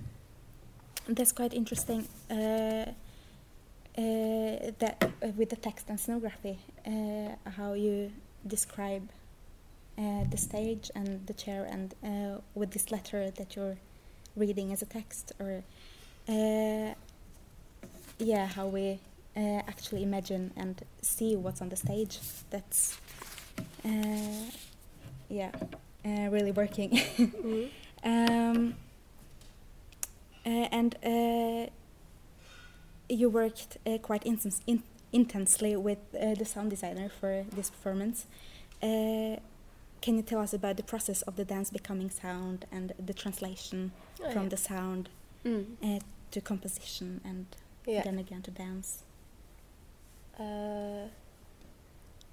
That's 1.07 1.33
quite 1.33 1.52
interesting. 1.54 2.09
Uh, 2.30 2.92
that 3.99 4.97
uh, 5.02 5.28
with 5.37 5.50
the 5.50 5.57
text 5.57 5.88
and 5.88 5.99
scenography, 5.99 6.59
uh, 6.87 7.50
how 7.50 7.73
you 7.73 8.12
describe 8.47 9.09
uh, 9.99 10.25
the 10.31 10.37
stage 10.37 10.90
and 10.95 11.26
the 11.26 11.33
chair, 11.33 11.64
and 11.69 11.95
uh, 12.05 12.40
with 12.55 12.71
this 12.71 12.90
letter 12.93 13.31
that 13.31 13.57
you're 13.57 13.76
reading 14.37 14.73
as 14.73 14.83
a 14.83 14.87
text, 14.87 15.33
or 15.40 15.64
uh, 16.28 16.95
yeah, 18.19 18.47
how 18.47 18.67
we 18.67 19.00
uh, 19.37 19.62
actually 19.67 20.02
imagine 20.02 20.52
and 20.57 20.83
see 21.02 21.37
what's 21.37 21.61
on 21.61 21.69
the 21.69 21.76
stage. 21.76 22.19
That's 22.50 22.97
uh, 23.85 24.45
yeah, 25.28 25.50
uh, 26.05 26.28
really 26.31 26.52
working. 26.52 26.90
Mhm. 26.90 27.69
um, 28.05 28.75
uh, 30.47 30.69
and 30.73 30.95
uh, 31.05 31.71
you 33.09 33.29
worked 33.31 33.79
uh, 33.87 33.99
quite 33.99 34.25
intens- 34.25 34.61
in- 34.67 34.83
intensely 35.12 35.77
with 35.77 35.99
uh, 36.15 36.35
the 36.35 36.45
sound 36.45 36.71
designer 36.71 37.09
for 37.09 37.45
this 37.55 37.71
performance. 37.71 38.27
Uh, 38.83 39.37
can 40.00 40.15
you 40.17 40.23
tell 40.23 40.41
us 40.41 40.53
about 40.55 40.77
the 40.77 40.83
process 40.83 41.23
of 41.23 41.37
the 41.37 41.45
dance 41.45 41.71
becoming 41.71 42.11
sound 42.11 42.67
and 42.71 42.93
the 43.05 43.12
translation 43.15 43.93
Oh, 44.23 44.31
from 44.33 44.45
yeah. 44.45 44.49
the 44.50 44.57
sound 44.57 45.09
Mm. 45.45 45.65
uh, 45.83 46.00
to 46.33 46.41
composition 46.41 47.21
and 47.25 47.47
Yeah. 47.87 48.03
then 48.03 48.19
again 48.19 48.43
to 48.43 48.50
dance? 48.50 49.03
Uh, 50.38 51.09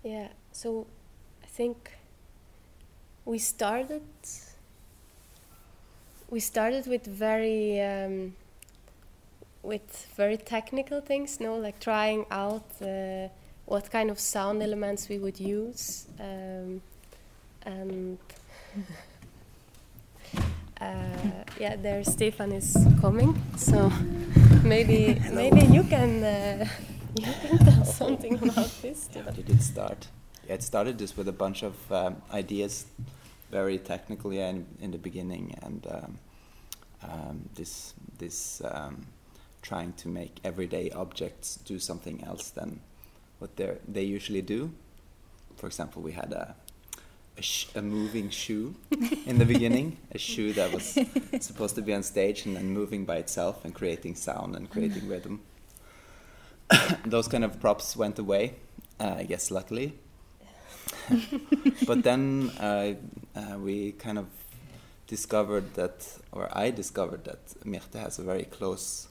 yeah, 0.04 0.28
so 0.52 0.86
I 1.44 1.48
think 1.48 1.92
we 3.26 3.40
started 3.40 4.04
we 6.30 6.40
started 6.40 6.88
with 6.88 7.06
very 7.06 7.80
um, 7.82 8.36
with 9.66 10.08
very 10.16 10.38
technical 10.38 11.02
things, 11.02 11.40
no, 11.40 11.56
like 11.58 11.80
trying 11.80 12.26
out 12.32 12.66
uh, 12.82 13.28
what 13.66 13.90
kind 13.92 14.10
of 14.10 14.20
sound 14.20 14.62
elements 14.62 15.10
we 15.10 15.18
would 15.18 15.40
use, 15.40 16.06
um, 16.20 16.82
and 17.66 18.18
uh, 20.82 21.44
yeah, 21.60 21.76
there 21.76 22.04
Stefan 22.04 22.52
is 22.52 22.78
coming, 23.02 23.42
so 23.58 23.92
maybe 24.64 25.20
maybe 25.32 25.62
you 25.66 25.84
can. 25.84 26.24
Uh, 26.24 26.68
you 27.20 27.34
can 27.42 27.58
tell 27.58 27.86
something 27.86 28.36
about 28.36 28.70
this. 28.82 29.10
How 29.14 29.32
did 29.32 29.50
it 29.50 29.62
start? 29.62 30.08
Yeah, 30.48 30.56
it 30.56 30.64
started 30.64 31.00
just 31.00 31.18
with 31.18 31.28
a 31.28 31.32
bunch 31.32 31.64
of 31.64 31.76
um, 31.92 32.22
ideas, 32.32 32.86
very 33.52 33.78
technically 33.78 34.40
in, 34.40 34.66
in 34.82 34.92
the 34.92 34.98
beginning, 34.98 35.58
and 35.64 35.88
um, 35.90 36.20
um, 37.02 37.50
this 37.56 37.94
this 38.20 38.62
um, 38.66 39.08
trying 39.66 39.94
to 39.94 40.08
make 40.08 40.40
everyday 40.44 40.92
objects 40.92 41.58
do 41.66 41.80
something 41.80 42.24
else 42.24 42.52
than 42.52 42.80
what 43.40 43.56
they 43.56 43.78
they 43.88 44.04
usually 44.04 44.42
do. 44.42 44.72
For 45.58 45.68
example, 45.68 46.02
we 46.02 46.12
had 46.12 46.32
a 46.34 46.56
a, 47.38 47.42
sh- 47.42 47.68
a 47.76 47.82
moving 47.82 48.30
shoe 48.30 48.76
in 49.26 49.40
the 49.40 49.46
beginning, 49.46 49.98
a 50.12 50.18
shoe 50.18 50.54
that 50.54 50.72
was 50.72 50.98
supposed 51.40 51.76
to 51.76 51.82
be 51.82 51.94
on 51.94 52.04
stage 52.04 52.46
and 52.46 52.56
then 52.56 52.70
moving 52.70 53.06
by 53.06 53.18
itself 53.18 53.66
and 53.66 53.74
creating 53.74 54.16
sound 54.16 54.56
and 54.56 54.70
creating 54.70 55.08
rhythm. 55.10 55.42
Those 57.06 57.28
kind 57.28 57.44
of 57.44 57.60
props 57.60 57.98
went 57.98 58.20
away, 58.20 58.54
uh, 59.00 59.16
I 59.18 59.24
guess, 59.24 59.52
luckily. 59.52 59.94
but 61.88 62.04
then 62.04 62.52
uh, 62.60 62.94
uh, 63.36 63.58
we 63.60 63.92
kind 63.94 64.18
of 64.18 64.28
discovered 65.08 65.74
that, 65.76 66.08
or 66.32 66.50
I 66.58 66.72
discovered 66.72 67.26
that 67.26 67.46
Mirte 67.66 68.00
has 68.00 68.18
a 68.18 68.24
very 68.24 68.44
close 68.44 69.08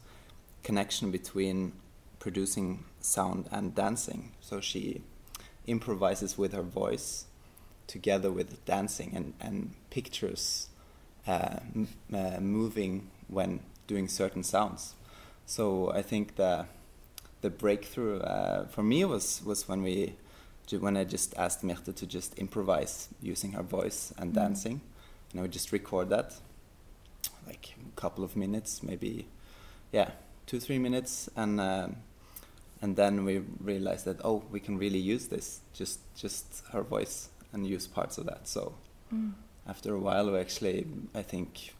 connection 0.65 1.13
between 1.13 1.73
producing 2.19 2.85
sound 3.01 3.49
and 3.53 3.75
dancing. 3.75 4.33
So 4.41 4.61
she 4.61 5.03
improvises 5.67 6.39
with 6.39 6.53
her 6.55 6.63
voice 6.63 7.27
together 7.87 8.33
with 8.33 8.65
dancing 8.65 9.13
and, 9.15 9.35
and 9.41 9.75
pictures 9.91 10.69
uh, 11.29 11.59
m- 11.75 11.89
uh, 12.13 12.41
moving 12.41 13.11
when 13.29 13.61
doing 13.87 14.09
certain 14.09 14.43
sounds. 14.43 14.95
So 15.47 15.93
I 15.93 16.03
think 16.03 16.37
the 16.37 16.67
the 17.43 17.51
breakthrough 17.51 18.21
uh, 18.21 18.67
for 18.69 18.83
me 18.83 19.05
was 19.05 19.43
was 19.45 19.69
when 19.69 19.83
we 19.83 20.15
when 20.81 20.97
I 20.97 21.05
just 21.05 21.37
asked 21.37 21.63
Mirte 21.63 21.95
to 21.95 22.07
just 22.07 22.35
improvise 22.39 23.09
using 23.23 23.53
her 23.53 23.63
voice 23.63 24.15
and 24.19 24.33
Mm. 24.33 24.35
dancing, 24.35 24.81
and 25.31 25.41
I 25.41 25.43
would 25.43 25.53
just 25.53 25.73
record 25.73 26.09
that, 26.09 26.35
like 27.47 27.75
a 27.97 28.01
couple 28.01 28.25
of 28.25 28.35
minutes, 28.37 28.83
maybe, 28.83 29.27
yeah, 29.93 30.11
two 30.47 30.61
three 30.61 30.79
minutes, 30.79 31.29
and 31.37 31.61
um, 31.61 31.97
and 32.83 32.97
then 32.97 33.25
we 33.25 33.39
realized 33.61 34.05
that 34.05 34.17
oh 34.25 34.43
we 34.51 34.61
can 34.61 34.79
really 34.79 34.99
use 34.99 35.29
this 35.29 35.61
just 35.73 36.01
just 36.17 36.63
her 36.73 36.83
voice 36.83 37.29
and 37.53 37.67
use 37.67 37.87
parts 37.87 38.19
of 38.19 38.27
that. 38.27 38.47
So 38.49 38.75
Mm. 39.13 39.33
after 39.67 39.95
a 39.95 39.99
while, 40.01 40.31
we 40.33 40.39
actually 40.39 40.87
I 41.15 41.23
think 41.23 41.73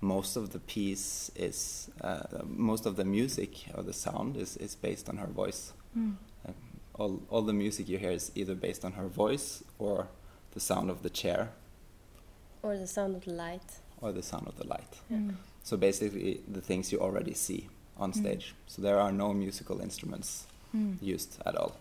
most 0.00 0.36
of 0.36 0.50
the 0.50 0.58
piece 0.58 1.30
is 1.36 1.88
uh, 2.00 2.22
most 2.46 2.86
of 2.86 2.96
the 2.96 3.04
music 3.04 3.50
or 3.74 3.82
the 3.82 3.92
sound 3.92 4.36
is, 4.36 4.56
is 4.56 4.74
based 4.74 5.08
on 5.08 5.16
her 5.18 5.26
voice. 5.28 5.72
Mm. 5.96 6.16
Um, 6.48 6.54
all 6.94 7.20
all 7.30 7.42
the 7.42 7.52
music 7.52 7.88
you 7.88 7.98
hear 7.98 8.10
is 8.12 8.32
either 8.34 8.54
based 8.54 8.84
on 8.84 8.92
her 8.92 9.06
voice 9.08 9.62
or 9.78 10.08
the 10.52 10.60
sound 10.60 10.90
of 10.90 11.02
the 11.02 11.10
chair 11.10 11.48
Or 12.62 12.76
the 12.78 12.86
sound 12.86 13.14
of 13.16 13.24
the 13.24 13.32
light. 13.32 13.80
or 14.00 14.12
the 14.12 14.22
sound 14.22 14.46
of 14.48 14.56
the 14.56 14.66
light. 14.66 14.94
Mm. 15.10 15.34
So 15.62 15.76
basically, 15.76 16.40
the 16.52 16.60
things 16.60 16.92
you 16.92 17.00
already 17.00 17.34
see 17.34 17.68
on 17.96 18.12
Mm. 18.12 18.16
stage. 18.16 18.54
So 18.66 18.82
there 18.82 18.98
are 19.00 19.12
no 19.12 19.32
musical 19.32 19.80
instruments 19.80 20.46
Mm. 20.74 20.96
used 21.02 21.38
at 21.46 21.54
all. 21.56 21.76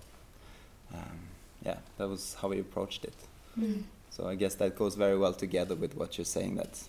Um, 0.94 1.20
yeah, 1.66 1.78
that 1.98 2.08
was 2.10 2.36
how 2.36 2.50
we 2.50 2.60
approached 2.60 3.06
it. 3.06 3.16
Mm. 3.58 3.84
So 4.12 4.28
I 4.28 4.36
guess 4.36 4.56
that 4.56 4.76
goes 4.76 4.96
very 4.96 5.18
well 5.18 5.34
together 5.34 5.76
with 5.76 5.96
what 5.96 6.18
you're 6.18 6.26
saying 6.26 6.56
that 6.58 6.88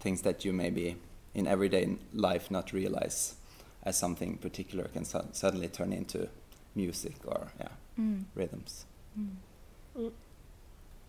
things 0.00 0.22
that 0.22 0.44
you 0.44 0.52
maybe 0.52 0.96
in 1.34 1.46
everyday 1.46 1.96
life 2.14 2.50
not 2.50 2.72
realize 2.72 3.34
as 3.82 3.98
something 3.98 4.38
particular 4.38 4.84
can 4.88 5.04
su- 5.04 5.28
suddenly 5.32 5.68
turn 5.68 5.92
into 5.92 6.28
music 6.74 7.14
or 7.26 7.52
yeah 7.60 7.72
Mm. 7.98 8.24
rhythms. 8.34 8.86
Mm. 9.18 10.10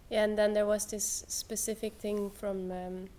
Yeah, 0.09 0.23
and 0.23 0.37
then 0.37 0.53
there 0.53 0.65
was 0.65 0.85
this 0.85 1.25
specific 1.27 1.93
thing 1.99 2.29
from 2.31 2.71
um, 2.71 3.09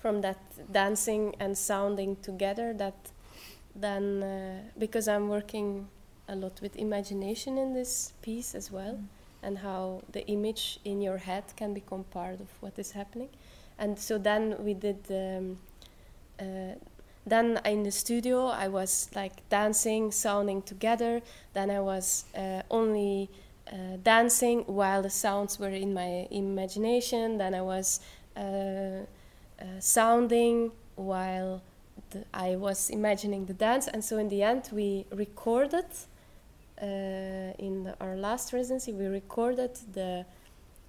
from 0.00 0.20
that 0.22 0.38
dancing 0.72 1.34
and 1.40 1.56
sounding 1.56 2.16
together 2.16 2.72
that 2.74 2.94
then 3.74 4.22
uh, 4.22 4.60
because 4.78 5.08
I'm 5.08 5.28
working 5.28 5.88
a 6.28 6.34
lot 6.34 6.60
with 6.60 6.76
imagination 6.76 7.58
in 7.58 7.74
this 7.74 8.12
piece 8.22 8.54
as 8.54 8.70
well 8.70 8.94
Mm. 8.94 9.06
and 9.46 9.58
how 9.58 10.02
the 10.12 10.26
image 10.26 10.80
in 10.84 11.00
your 11.00 11.18
head 11.18 11.44
can 11.56 11.72
become 11.74 12.04
part 12.04 12.40
of 12.40 12.48
what 12.60 12.78
is 12.78 12.92
happening 12.92 13.30
and 13.78 13.98
so 13.98 14.18
then 14.18 14.56
we 14.64 14.74
did 14.74 14.98
um, 15.10 15.58
uh, 16.38 16.74
then 17.26 17.60
in 17.64 17.82
the 17.82 17.90
studio 17.90 18.46
I 18.46 18.68
was 18.68 19.10
like 19.14 19.48
dancing 19.48 20.12
sounding 20.12 20.62
together 20.62 21.22
then 21.54 21.70
I 21.70 21.80
was 21.80 22.24
uh, 22.36 22.62
only 22.70 23.28
uh, 23.72 23.96
dancing 24.02 24.64
while 24.66 25.02
the 25.02 25.10
sounds 25.10 25.58
were 25.58 25.68
in 25.68 25.94
my 25.94 26.26
imagination. 26.30 27.38
Then 27.38 27.54
I 27.54 27.62
was 27.62 28.00
uh, 28.36 28.40
uh, 28.40 29.04
sounding 29.80 30.72
while 30.96 31.62
the, 32.10 32.24
I 32.34 32.56
was 32.56 32.90
imagining 32.90 33.46
the 33.46 33.54
dance. 33.54 33.88
And 33.88 34.04
so 34.04 34.18
in 34.18 34.28
the 34.28 34.42
end, 34.42 34.68
we 34.72 35.06
recorded 35.10 35.86
uh, 36.82 36.86
in 37.58 37.84
the, 37.84 37.94
our 38.00 38.16
last 38.16 38.52
residency. 38.52 38.92
We 38.92 39.06
recorded 39.06 39.78
the 39.92 40.24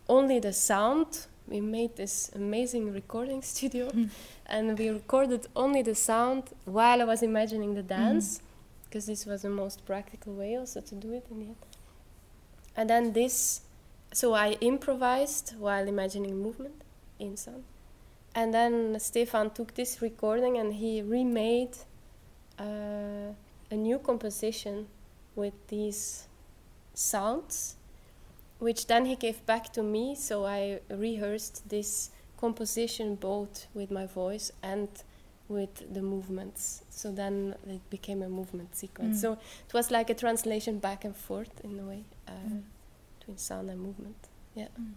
only 0.08 0.40
the 0.40 0.54
sound. 0.54 1.28
We 1.48 1.60
made 1.62 1.96
this 1.96 2.32
amazing 2.36 2.94
recording 2.94 3.42
studio, 3.54 3.90
Mm. 3.90 4.10
and 4.46 4.78
we 4.80 4.90
recorded 4.90 5.48
only 5.56 5.82
the 5.82 5.96
sound 5.96 6.44
while 6.66 7.02
I 7.02 7.06
was 7.06 7.22
imagining 7.24 7.74
the 7.76 7.84
dance, 7.84 8.42
because 8.86 9.06
this 9.06 9.26
was 9.26 9.42
the 9.42 9.50
most 9.50 9.86
practical 9.86 10.34
way 10.34 10.56
also 10.58 10.82
to 10.82 10.96
do 10.96 11.14
it 11.14 11.26
in 11.32 11.40
the 11.40 11.46
end. 11.46 11.56
And 12.78 12.90
then 12.90 13.14
this, 13.14 13.62
so 14.14 14.34
I 14.34 14.58
improvised 14.62 15.56
while 15.60 15.88
imagining 15.88 16.38
movement 16.42 16.84
in 17.20 17.36
sound. 17.38 17.64
And 18.34 18.54
then 18.54 18.98
Stefan 19.00 19.50
took 19.52 19.74
this 19.76 20.02
recording 20.02 20.58
and 20.58 20.74
he 20.74 21.02
remade 21.02 21.76
uh, 22.58 23.34
a 23.70 23.76
new 23.76 24.00
composition 24.00 24.88
with 25.36 25.54
these 25.68 26.28
sounds, 26.94 27.76
which 28.60 28.88
then 28.88 29.06
he 29.06 29.16
gave 29.16 29.46
back 29.46 29.74
to 29.74 29.84
me. 29.84 30.16
So 30.16 30.46
I 30.46 30.80
rehearsed 30.90 31.68
this 31.70 32.12
composition 32.38 33.16
both 33.16 33.68
with 33.74 33.92
my 33.92 34.06
voice 34.06 34.52
and 34.64 34.88
with 35.50 35.94
the 35.94 36.02
movements. 36.02 36.84
So 36.90 37.12
then 37.12 37.56
it 37.68 37.88
became 37.90 38.22
a 38.22 38.30
movement 38.30 38.76
sequence. 38.76 39.18
Mm. 39.18 39.22
So 39.22 39.32
it 39.68 39.74
was 39.74 39.92
like 39.92 40.10
a 40.10 40.14
translation 40.14 40.80
back 40.80 41.04
and 41.04 41.16
forth 41.16 41.60
in 41.64 41.78
a 41.80 41.84
way 41.84 42.04
uh, 42.28 42.32
Mm. 42.32 42.64
between 43.20 43.38
sound 43.38 43.70
and 43.70 43.80
movement. 43.82 44.30
Yeah. 44.56 44.70
Mm. 44.80 44.94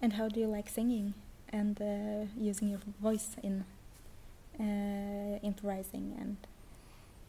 And 0.00 0.12
how 0.14 0.28
do 0.28 0.40
you 0.40 0.46
like 0.46 0.68
singing 0.70 1.14
and 1.54 1.80
uh, 1.80 2.26
using 2.38 2.68
your 2.70 2.80
voice 3.00 3.36
in 3.42 3.64
uh, 4.60 5.38
improvising 5.42 6.16
and 6.20 6.36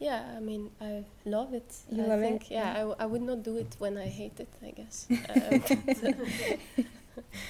Yeah, 0.00 0.22
I 0.36 0.40
mean, 0.40 0.70
I 0.80 1.04
love 1.24 1.54
it. 1.54 1.74
You 1.90 2.04
I 2.04 2.06
love 2.06 2.20
think, 2.20 2.42
it? 2.42 2.50
Yeah, 2.54 2.64
Yeah. 2.64 2.72
I, 2.74 2.78
w- 2.78 2.96
I 3.00 3.06
would 3.06 3.22
not 3.22 3.42
do 3.42 3.56
it 3.58 3.76
when 3.78 3.96
I 3.98 4.08
hate 4.08 4.40
it, 4.40 4.48
I 4.62 4.70
guess. 4.72 5.08
Uh, 5.28 5.58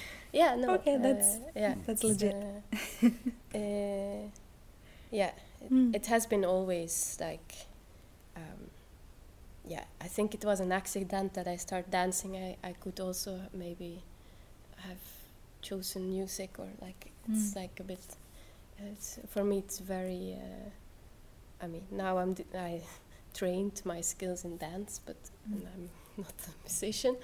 yeah, 0.33 0.55
no. 0.55 0.73
Okay, 0.75 0.95
uh, 0.95 0.99
that's- 0.99 1.39
yeah, 1.55 1.75
that's 1.85 2.03
legit. 2.03 2.35
uh, 3.03 3.07
uh, 3.55 4.29
yeah, 5.11 5.31
it, 5.61 5.71
Mm. 5.71 5.95
it 5.95 6.05
has 6.07 6.25
been 6.27 6.45
always 6.45 7.17
like 7.19 7.67
um, 8.35 8.69
yeah 9.65 9.85
I 10.01 10.07
think 10.07 10.33
it 10.33 10.45
was 10.45 10.59
an 10.59 10.71
accident 10.71 11.33
that 11.33 11.47
I 11.47 11.57
started 11.57 11.91
dancing. 11.91 12.35
I, 12.37 12.57
I 12.63 12.73
could 12.73 12.99
also 12.99 13.39
maybe 13.53 14.03
have 14.77 14.99
chosen 15.61 16.09
music 16.09 16.59
or 16.59 16.67
like 16.81 17.11
it's 17.29 17.51
Mm. 17.53 17.55
like 17.55 17.79
a 17.79 17.83
bit. 17.83 18.05
It's, 18.79 19.19
for 19.27 19.43
me, 19.43 19.57
it's 19.59 19.79
very. 19.79 20.35
Uh, 20.35 20.69
I 21.63 21.67
mean, 21.67 21.85
now 21.91 22.17
I'm 22.19 22.33
d- 22.33 22.45
I 22.55 22.81
trained 23.33 23.81
my 23.85 24.01
skills 24.01 24.43
in 24.45 24.57
dance, 24.57 24.99
but 25.05 25.17
Mm. 25.49 25.53
and 25.53 25.67
I'm 25.73 25.89
not 26.23 26.33
a 26.47 26.51
musician, 26.63 27.17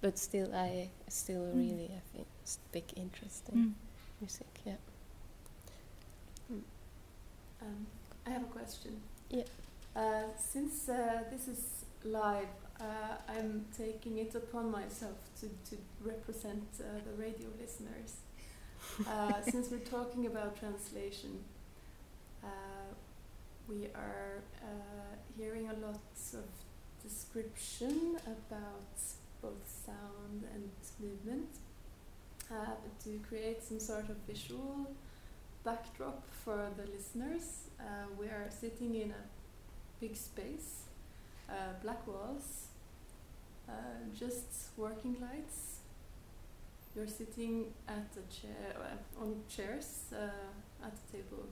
but 0.00 0.18
still 0.18 0.52
I 0.54 0.90
still 1.08 1.42
Mm. 1.42 1.56
really 1.58 1.86
have 1.88 2.20
a 2.22 2.24
s- 2.44 2.58
big 2.72 2.84
interest 2.96 3.48
in 3.50 3.58
Mm. 3.58 3.74
music. 4.20 4.46
Yeah. 4.64 4.76
Um, 7.62 7.86
I 8.26 8.30
have 8.30 8.42
a 8.42 8.46
question. 8.58 9.00
Yeah. 9.30 9.44
Uh, 9.94 10.24
since 10.36 10.88
uh, 10.88 11.22
this 11.30 11.48
is 11.48 11.84
live, 12.04 12.48
uh, 12.80 13.16
I'm 13.28 13.66
taking 13.76 14.18
it 14.18 14.34
upon 14.34 14.70
myself 14.70 15.16
to, 15.40 15.46
to 15.70 15.76
represent 16.00 16.64
uh, 16.80 16.84
the 17.04 17.22
radio 17.22 17.48
listeners. 17.60 18.16
Uh, 19.08 19.40
since 19.50 19.70
we're 19.70 19.78
talking 19.78 20.26
about 20.26 20.58
translation, 20.58 21.38
uh, 22.44 22.48
we 23.68 23.86
are 23.94 24.42
uh, 24.62 25.16
hearing 25.36 25.68
a 25.68 25.74
lot 25.86 26.00
of 26.34 26.44
description 27.02 28.16
about 28.26 28.98
both 29.42 29.84
sound 29.86 30.44
and 30.54 30.70
movement 31.00 31.48
uh, 32.50 32.54
to 33.04 33.20
create 33.28 33.62
some 33.62 33.80
sort 33.80 34.08
of 34.08 34.16
visual 34.26 34.86
backdrop 35.64 36.22
for 36.44 36.68
the 36.76 36.90
listeners. 36.90 37.68
Uh, 37.80 38.06
we 38.18 38.26
are 38.26 38.48
sitting 38.50 38.94
in 38.94 39.10
a 39.10 39.24
big 40.00 40.16
space, 40.16 40.85
uh, 41.48 41.52
black 41.82 42.06
walls, 42.06 42.66
uh, 43.68 43.72
just 44.18 44.70
working 44.76 45.16
lights. 45.20 45.80
You're 46.94 47.06
sitting 47.06 47.66
at 47.88 48.08
a 48.16 48.34
chair 48.34 48.74
uh, 48.80 49.22
on 49.22 49.42
chairs 49.48 50.04
uh, 50.12 50.86
at 50.86 50.92
a 50.92 51.12
table. 51.12 51.44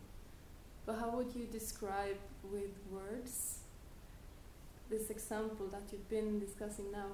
But 0.86 0.98
how 0.98 1.10
would 1.10 1.34
you 1.34 1.46
describe 1.46 2.18
with 2.42 2.72
words 2.90 3.58
this 4.90 5.10
example 5.10 5.66
that 5.68 5.82
you've 5.92 6.08
been 6.08 6.38
discussing 6.38 6.90
now 6.92 7.10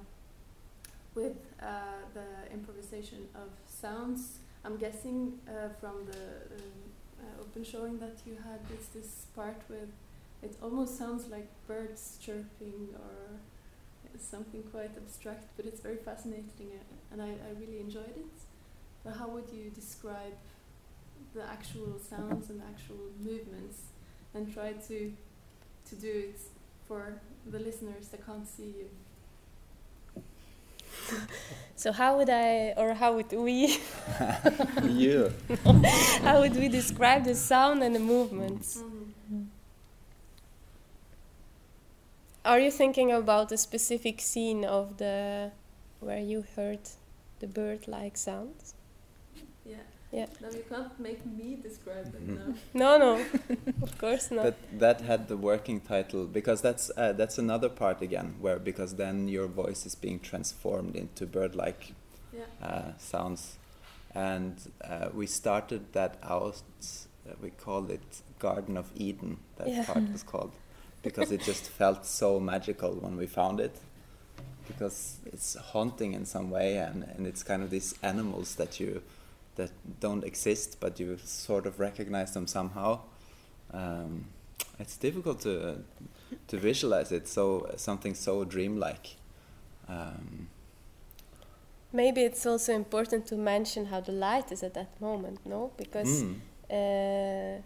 with 1.14 1.36
uh, 1.60 1.66
the 2.14 2.52
improvisation 2.52 3.28
of 3.34 3.50
sounds? 3.66 4.38
I'm 4.64 4.76
guessing 4.76 5.38
from 5.80 6.06
the 6.06 6.54
um, 6.56 7.40
open 7.40 7.64
showing 7.64 7.98
that 7.98 8.18
you 8.26 8.36
had 8.44 8.60
it's 8.72 8.88
this 8.88 9.26
part 9.34 9.62
with 9.68 9.88
it 10.42 10.56
almost 10.62 10.96
sounds 10.96 11.28
like 11.28 11.48
birds 11.66 12.18
chirping 12.20 12.88
or 12.94 13.38
something 14.18 14.62
quite 14.64 14.90
abstract, 14.96 15.48
but 15.56 15.66
it's 15.66 15.80
very 15.80 15.96
fascinating 15.96 16.70
uh, 16.74 17.12
and 17.12 17.22
I, 17.22 17.28
I 17.28 17.50
really 17.58 17.80
enjoyed 17.80 18.16
it. 18.16 18.36
But 19.04 19.16
how 19.16 19.28
would 19.28 19.48
you 19.52 19.70
describe 19.70 20.34
the 21.34 21.42
actual 21.42 21.98
sounds 21.98 22.50
and 22.50 22.60
the 22.60 22.64
actual 22.66 22.98
movements 23.18 23.82
and 24.34 24.52
try 24.52 24.72
to 24.72 25.12
to 25.88 25.94
do 25.96 26.08
it 26.28 26.40
for 26.86 27.20
the 27.50 27.58
listeners 27.58 28.08
that 28.08 28.24
can't 28.26 28.46
see 28.46 28.74
you? 28.78 28.88
So 31.76 31.92
how 31.92 32.18
would 32.18 32.28
I, 32.28 32.74
or 32.76 32.92
how 32.92 33.14
would 33.14 33.32
we, 33.32 33.78
you. 34.84 35.32
how 36.22 36.40
would 36.40 36.54
we 36.54 36.68
describe 36.68 37.24
the 37.24 37.34
sound 37.34 37.82
and 37.82 37.94
the 37.94 38.00
movements? 38.00 38.84
Mm-hmm. 38.84 38.99
Are 42.44 42.58
you 42.58 42.70
thinking 42.70 43.12
about 43.12 43.52
a 43.52 43.56
specific 43.58 44.20
scene 44.20 44.64
of 44.64 44.96
the 44.96 45.50
where 46.00 46.18
you 46.18 46.44
heard 46.56 46.80
the 47.40 47.46
bird-like 47.46 48.16
sounds? 48.16 48.74
Yeah. 49.64 49.76
Yeah. 50.10 50.26
No, 50.40 50.48
you 50.50 50.64
can't 50.68 50.98
make 50.98 51.24
me 51.26 51.56
describe 51.62 52.06
it 52.14 52.26
Mhm. 52.26 52.36
now. 52.38 52.54
No, 52.74 52.98
no, 52.98 53.24
of 53.82 53.98
course 53.98 54.30
not. 54.34 54.42
But 54.44 54.56
that 54.80 55.00
had 55.02 55.28
the 55.28 55.36
working 55.36 55.80
title 55.80 56.26
because 56.26 56.62
that's 56.62 56.90
uh, 56.96 57.12
that's 57.12 57.38
another 57.38 57.68
part 57.68 58.02
again 58.02 58.34
where 58.40 58.58
because 58.58 58.96
then 58.96 59.28
your 59.28 59.46
voice 59.46 59.86
is 59.86 59.94
being 59.94 60.18
transformed 60.20 60.96
into 60.96 61.26
bird-like 61.26 61.92
Yeah. 62.32 62.46
uh, 62.62 62.92
sounds, 62.98 63.58
and 64.14 64.54
uh, 64.84 65.10
we 65.14 65.26
started 65.26 65.92
that 65.92 66.16
out. 66.22 66.62
Uh, 67.28 67.34
we 67.42 67.50
called 67.50 67.90
it 67.90 68.22
Garden 68.38 68.76
of 68.78 68.86
Eden. 68.96 69.36
That 69.56 69.68
Yeah. 69.68 69.84
part 69.84 70.10
was 70.12 70.22
called 70.22 70.52
because 71.02 71.32
it 71.32 71.42
just 71.42 71.68
felt 71.68 72.06
so 72.06 72.40
magical 72.40 72.92
when 72.92 73.16
we 73.16 73.26
found 73.26 73.60
it. 73.60 73.76
Because 74.66 75.16
it's 75.26 75.56
haunting 75.56 76.14
in 76.14 76.24
some 76.24 76.50
way, 76.50 76.76
and, 76.76 77.02
and 77.16 77.26
it's 77.26 77.42
kind 77.42 77.62
of 77.62 77.70
these 77.70 77.94
animals 78.02 78.54
that 78.54 78.78
you 78.78 79.02
that 79.56 79.70
don't 79.98 80.24
exist, 80.24 80.76
but 80.80 81.00
you 81.00 81.18
sort 81.24 81.66
of 81.66 81.80
recognize 81.80 82.32
them 82.32 82.46
somehow. 82.46 83.00
Um, 83.72 84.26
it's 84.78 84.96
difficult 84.96 85.40
to 85.40 85.78
to 86.48 86.56
visualize 86.56 87.10
it. 87.12 87.28
So 87.28 87.70
something 87.76 88.14
so 88.14 88.44
dreamlike. 88.44 89.16
Um, 89.88 90.48
Maybe 91.92 92.20
it's 92.22 92.46
also 92.46 92.72
important 92.72 93.26
to 93.26 93.36
mention 93.36 93.86
how 93.86 94.00
the 94.00 94.12
light 94.12 94.52
is 94.52 94.62
at 94.62 94.74
that 94.74 95.00
moment, 95.00 95.40
no? 95.44 95.72
Because 95.76 96.22
mm, 96.22 96.36
uh, 96.70 97.60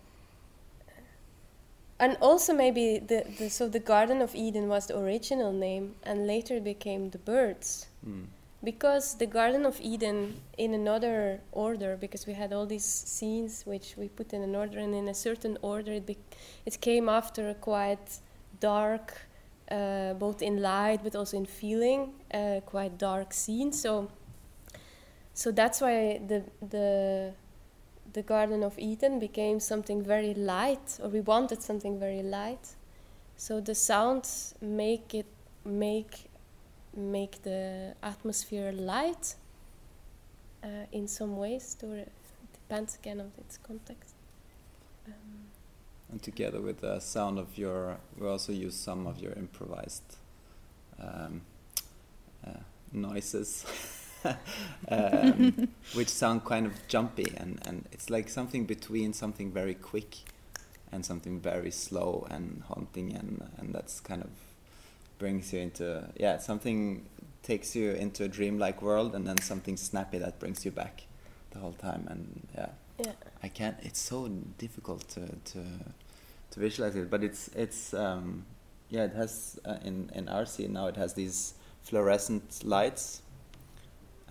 and 2.05 2.17
also 2.21 2.53
maybe 2.53 2.99
the, 2.99 3.25
the 3.39 3.49
so 3.51 3.69
the 3.69 3.81
Garden 3.81 4.21
of 4.23 4.35
Eden 4.35 4.69
was 4.69 4.87
the 4.87 4.97
original 4.99 5.53
name, 5.53 5.95
and 6.03 6.27
later 6.27 6.61
became 6.61 7.11
the 7.11 7.19
birds. 7.19 7.87
mm, 8.07 8.27
because 8.65 9.17
the 9.19 9.27
garden 9.27 9.67
of 9.67 9.79
eden 9.83 10.19
in 10.57 10.73
another 10.75 11.41
order 11.53 11.97
because 12.01 12.27
we 12.27 12.33
had 12.33 12.51
all 12.53 12.67
these 12.67 12.85
scenes 12.85 13.63
which 13.67 13.95
we 13.99 14.09
put 14.09 14.33
in 14.33 14.43
an 14.43 14.55
order 14.57 14.79
and 14.79 14.95
in 14.95 15.09
a 15.09 15.15
certain 15.15 15.59
order 15.61 15.93
it, 15.93 16.07
bec- 16.07 16.37
it 16.65 16.81
came 16.81 17.09
after 17.09 17.51
a 17.51 17.55
quite 17.55 18.09
dark 18.61 19.07
uh, 19.71 20.15
both 20.15 20.41
in 20.41 20.63
light 20.63 21.01
but 21.05 21.15
also 21.15 21.37
in 21.37 21.45
feeling 21.47 22.15
uh, 22.33 22.61
quite 22.65 22.97
dark 22.97 23.35
scene 23.35 23.71
so 23.71 24.09
so 25.35 25.51
that's 25.53 25.81
why 25.81 26.21
the 26.27 26.43
the 26.71 27.33
the 28.15 28.23
garden 28.23 28.63
of 28.63 28.79
eden 28.79 29.19
became 29.21 29.61
something 29.61 30.03
very 30.03 30.35
light 30.35 30.99
or 31.03 31.09
we 31.09 31.21
wanted 31.21 31.63
something 31.63 31.99
very 31.99 32.23
light 32.23 32.77
so 33.37 33.61
the 33.61 33.75
sounds 33.75 34.55
make 34.61 35.15
it 35.15 35.27
make 35.65 36.31
make 36.97 37.43
the 37.43 37.95
atmosphere 38.03 38.73
light 38.73 39.35
uh, 40.63 40.87
in 40.93 41.09
some 41.09 41.37
ways. 41.37 41.75
To 41.81 41.93
it 41.93 42.13
depends 42.53 42.97
again 42.97 43.21
on 43.21 43.33
its 43.39 43.59
context. 43.59 44.15
Um, 45.07 45.13
and 46.11 46.23
together 46.23 46.61
with 46.61 46.81
the 46.81 47.01
sound 47.01 47.39
of 47.39 47.59
your, 47.59 47.99
we 48.19 48.27
also 48.27 48.53
use 48.53 48.75
some 48.75 49.07
of 49.07 49.19
your 49.19 49.33
improvised 49.33 50.17
um, 51.01 51.43
uh, 52.47 52.51
noises, 52.93 53.65
um, 54.89 55.69
which 55.95 56.09
sound 56.09 56.45
kind 56.45 56.67
of 56.67 56.87
jumpy, 56.89 57.33
and, 57.37 57.61
and 57.67 57.87
it's 57.93 58.11
like 58.11 58.29
something 58.29 58.65
between 58.65 59.13
something 59.13 59.53
very 59.53 59.75
quick 59.75 60.17
and 60.93 61.05
something 61.05 61.41
very 61.41 61.71
slow 61.71 62.27
and 62.31 62.63
haunting, 62.69 63.15
and, 63.15 63.49
and 63.59 63.75
that's 63.75 64.01
kind 64.01 64.23
of 64.23 64.31
brings 65.19 65.53
you 65.53 65.61
into 65.61 66.09
yeah 66.19 66.39
something 66.39 67.07
takes 67.45 67.77
you 67.77 67.93
into 67.93 68.25
a 68.25 68.29
dreamlike 68.29 68.83
world, 68.83 69.15
and 69.15 69.27
then 69.27 69.39
something 69.39 69.77
snappy 69.77 70.19
that 70.19 70.39
brings 70.39 70.65
you 70.65 70.71
back 70.71 71.07
the 71.51 71.59
whole 71.59 71.73
time, 71.73 72.07
and 72.11 72.49
yeah. 72.55 72.69
yeah, 72.99 73.13
I 73.43 73.49
can't. 73.49 73.77
It's 73.83 74.01
so 74.01 74.29
difficult 74.59 75.09
to 75.11 75.27
to 75.27 75.65
to 76.51 76.61
visualize 76.61 76.97
it, 76.97 77.11
but 77.11 77.23
it's 77.23 77.49
it's 77.49 77.95
um, 77.95 78.47
yeah. 78.89 79.05
It 79.05 79.15
has 79.15 79.61
uh, 79.65 79.77
in 79.85 80.11
in 80.15 80.29
our 80.29 80.47
scene 80.47 80.73
now. 80.73 80.87
It 80.87 80.97
has 80.97 81.15
these 81.15 81.55
fluorescent 81.83 82.65
lights 82.65 83.21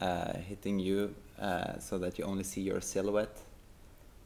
uh, 0.03 0.37
hitting 0.49 0.79
you, 0.79 1.15
uh, 1.39 1.79
so 1.79 1.97
that 1.99 2.17
you 2.17 2.25
only 2.25 2.43
see 2.43 2.61
your 2.61 2.81
silhouette, 2.81 3.39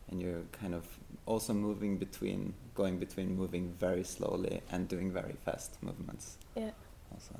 and 0.09 0.21
you're 0.21 0.43
kind 0.61 0.73
of 0.73 0.83
also 1.25 1.53
moving 1.53 1.97
between 1.97 2.53
going 2.75 2.97
between 2.99 3.35
moving 3.35 3.73
very 3.79 4.03
slowly 4.03 4.61
and 4.71 4.87
doing 4.87 5.11
very 5.13 5.35
fast 5.45 5.77
movements. 5.81 6.37
yeah, 6.55 6.71
Also, 7.13 7.35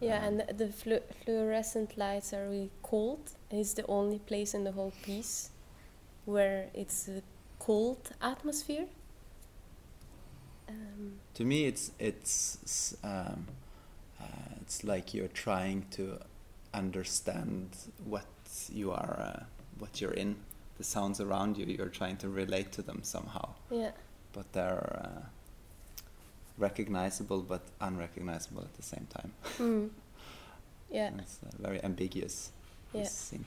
yeah. 0.00 0.18
Um, 0.18 0.24
And 0.24 0.40
the, 0.40 0.54
the 0.66 0.72
flu- 0.72 1.06
fluorescent 1.24 1.96
lights 1.96 2.32
are 2.32 2.44
really 2.48 2.70
cold. 2.82 3.20
It's 3.50 3.74
the 3.74 3.84
only 3.86 4.18
place 4.18 4.54
in 4.56 4.64
the 4.64 4.72
whole 4.72 4.92
piece 5.04 5.50
where 6.26 6.68
it's 6.74 7.08
a 7.08 7.22
cold 7.58 8.10
atmosphere. 8.20 8.86
Um, 10.68 11.12
to 11.34 11.44
me, 11.44 11.66
it's 11.66 11.92
it's 11.98 12.96
um, 13.02 13.46
uh, 14.20 14.24
it's 14.62 14.84
like 14.84 15.14
you're 15.14 15.32
trying 15.44 15.86
to 15.96 16.18
understand 16.74 17.76
what 18.04 18.26
you 18.70 18.90
are, 18.92 19.16
uh, 19.20 19.44
what 19.78 20.00
you're 20.00 20.12
in, 20.12 20.36
the 20.76 20.84
sounds 20.84 21.20
around 21.20 21.56
you. 21.58 21.66
You're 21.66 21.88
trying 21.88 22.16
to 22.18 22.28
relate 22.28 22.72
to 22.72 22.82
them 22.82 23.00
somehow, 23.02 23.50
yeah, 23.70 23.92
but 24.32 24.52
they're 24.52 25.02
uh, 25.04 25.26
recognizable 26.58 27.42
but 27.42 27.62
unrecognizable 27.80 28.62
at 28.62 28.74
the 28.74 28.82
same 28.82 29.06
time. 29.10 29.32
Mm. 29.58 29.90
Yeah. 30.90 31.10
It's 31.18 31.38
uh, 31.44 31.50
very 31.58 31.84
ambiguous. 31.84 32.50
Yeah. 32.94 33.04
scene. 33.04 33.44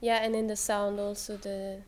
Yeah, 0.00 0.22
and 0.22 0.36
in 0.36 0.46
the 0.46 0.56
sound 0.56 1.00
also 1.00 1.36
the 1.36 1.78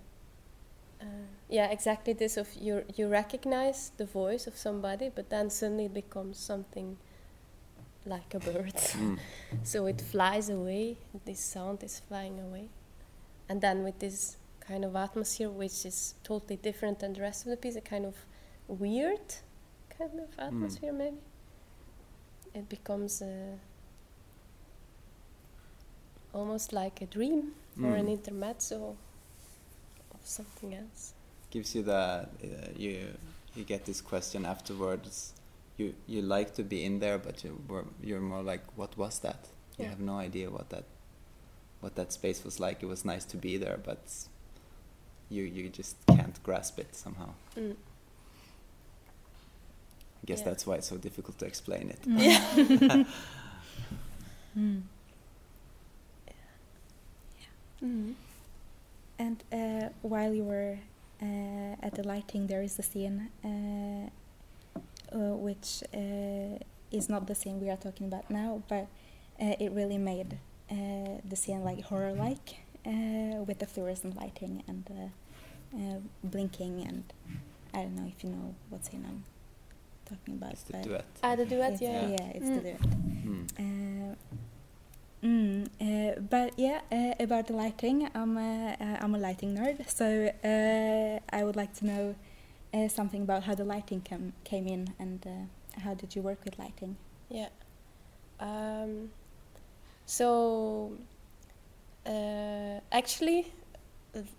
uh, 1.00 1.04
yeah 1.48 1.70
exactly 1.70 2.12
this 2.12 2.36
of 2.36 2.48
you 2.54 2.84
you 2.96 3.08
recognize 3.08 3.92
the 3.96 4.06
voice 4.06 4.46
of 4.46 4.56
somebody, 4.56 5.10
but 5.14 5.30
then 5.30 5.50
suddenly 5.50 5.84
it 5.86 5.94
becomes 5.94 6.38
something 6.38 6.96
like 8.06 8.34
a 8.34 8.38
bird. 8.40 8.74
Mm. 8.96 9.18
so 9.62 9.86
it 9.86 10.00
flies 10.00 10.48
away. 10.48 10.96
This 11.24 11.40
sound 11.40 11.82
is 11.82 12.00
flying 12.08 12.38
away, 12.40 12.68
and 13.48 13.60
then 13.60 13.82
with 13.84 13.98
this 13.98 14.36
kind 14.60 14.84
of 14.84 14.94
atmosphere, 14.96 15.50
which 15.50 15.84
is 15.84 16.14
totally 16.24 16.56
different 16.56 16.98
than 17.00 17.12
the 17.14 17.20
rest 17.20 17.44
of 17.44 17.50
the 17.50 17.56
piece, 17.56 17.76
a 17.76 17.80
kind 17.80 18.04
of 18.06 18.14
weird 18.68 19.34
kind 19.98 20.20
of 20.20 20.28
atmosphere 20.38 20.92
maybe. 20.92 21.16
It 22.54 22.68
becomes 22.68 23.22
a 23.22 23.58
almost 26.32 26.72
like 26.72 27.00
a 27.02 27.06
dream 27.06 27.52
or 27.82 27.94
an 27.96 28.06
Mm. 28.06 28.12
intermezzo 28.18 28.96
of 30.14 30.20
something 30.24 30.74
else. 30.74 31.14
gives 31.50 31.74
you 31.74 31.82
the 31.82 31.92
uh, 31.92 32.26
you 32.76 33.08
you 33.56 33.64
get 33.64 33.84
this 33.84 34.00
question 34.00 34.44
afterwards. 34.46 35.32
You 35.80 35.94
you 36.06 36.20
like 36.22 36.52
to 36.54 36.62
be 36.62 36.84
in 36.84 36.98
there, 37.00 37.18
but 37.18 37.42
you 37.44 37.52
were 37.68 37.84
you're 38.02 38.20
more 38.20 38.42
like, 38.52 38.64
what 38.76 38.96
was 38.98 39.18
that? 39.20 39.48
You 39.78 39.86
have 39.86 40.00
no 40.00 40.18
idea 40.18 40.50
what 40.50 40.68
that 40.70 40.84
what 41.80 41.94
that 41.94 42.12
space 42.12 42.44
was 42.44 42.60
like. 42.60 42.82
It 42.82 42.86
was 42.86 43.04
nice 43.04 43.24
to 43.32 43.36
be 43.38 43.56
there, 43.56 43.78
but 43.82 43.98
you 45.30 45.44
you 45.44 45.70
just 45.70 45.96
can't 46.06 46.38
grasp 46.42 46.78
it 46.78 46.94
somehow. 46.94 47.30
Mm. 47.56 47.76
I 50.22 50.26
guess 50.26 50.40
Yeah. 50.40 50.44
that's 50.50 50.66
why 50.66 50.74
it's 50.76 50.88
so 50.88 50.96
difficult 50.98 51.38
to 51.38 51.46
explain 51.46 51.90
it. 51.94 52.00
Yeah. 52.06 53.04
Mm. 54.58 54.82
Mm. 57.82 58.14
And 59.18 59.44
uh, 59.52 59.88
while 60.02 60.34
you 60.34 60.44
were 60.44 60.78
uh, 61.22 61.76
at 61.86 61.94
the 61.94 62.02
lighting, 62.06 62.46
there 62.48 62.62
is 62.62 62.78
a 62.78 62.82
scene 62.82 63.28
uh, 63.44 64.10
which 65.16 65.82
uh, 65.94 66.58
is 66.90 67.08
not 67.08 67.26
the 67.26 67.34
scene 67.34 67.60
we 67.60 67.70
are 67.70 67.76
talking 67.76 68.06
about 68.06 68.30
now, 68.30 68.62
but 68.68 68.86
uh, 69.40 69.54
it 69.58 69.72
really 69.72 69.98
made 69.98 70.38
uh, 70.70 70.74
the 71.28 71.36
scene 71.36 71.62
like 71.64 71.82
horror-like 71.82 72.56
uh, 72.86 73.42
with 73.46 73.58
the 73.58 73.66
fluorescent 73.66 74.16
lighting 74.16 74.62
and 74.68 74.84
uh, 74.90 75.76
uh, 75.76 75.98
blinking, 76.24 76.84
and 76.86 77.04
I 77.74 77.82
don't 77.82 77.96
know 77.96 78.06
if 78.16 78.22
you 78.24 78.30
know 78.30 78.54
what 78.68 78.84
scene 78.86 79.04
I'm 79.08 79.24
talking 80.08 80.34
about. 80.34 80.52
It's 80.52 80.62
the 80.64 80.72
but 80.74 80.82
duet. 80.84 81.04
Ah, 81.22 81.36
the 81.36 81.44
duet, 81.46 81.72
it's, 81.72 81.82
yeah. 81.82 82.08
yeah, 82.08 82.30
it's 82.34 82.46
Mm. 82.46 82.54
the 82.54 82.60
duet. 82.60 82.80
Mm. 83.26 84.14
Uh, 85.22 85.26
mm, 85.26 85.66
uh, 86.16 86.20
but 86.20 86.58
yeah, 86.58 86.80
uh, 86.90 87.14
about 87.22 87.46
the 87.46 87.52
lighting, 87.54 88.08
I'm 88.14 88.36
a, 88.36 88.76
uh, 88.80 88.96
I'm 89.04 89.14
a 89.14 89.18
lighting 89.18 89.54
nerd, 89.56 89.88
so 89.88 90.30
uh, 90.44 91.20
I 91.36 91.44
would 91.44 91.56
like 91.56 91.74
to 91.74 91.86
know 91.86 92.14
uh, 92.72 92.88
something 92.88 93.22
about 93.22 93.44
how 93.44 93.54
the 93.54 93.64
lighting 93.64 94.00
came 94.00 94.32
came 94.44 94.66
in 94.66 94.94
and 94.98 95.26
uh, 95.26 95.80
how 95.80 95.94
did 95.94 96.14
you 96.14 96.22
work 96.22 96.44
with 96.44 96.58
lighting? 96.58 96.96
Yeah. 97.28 97.48
Um, 98.38 99.10
so, 100.06 100.92
uh, 102.06 102.80
actually, 102.90 103.52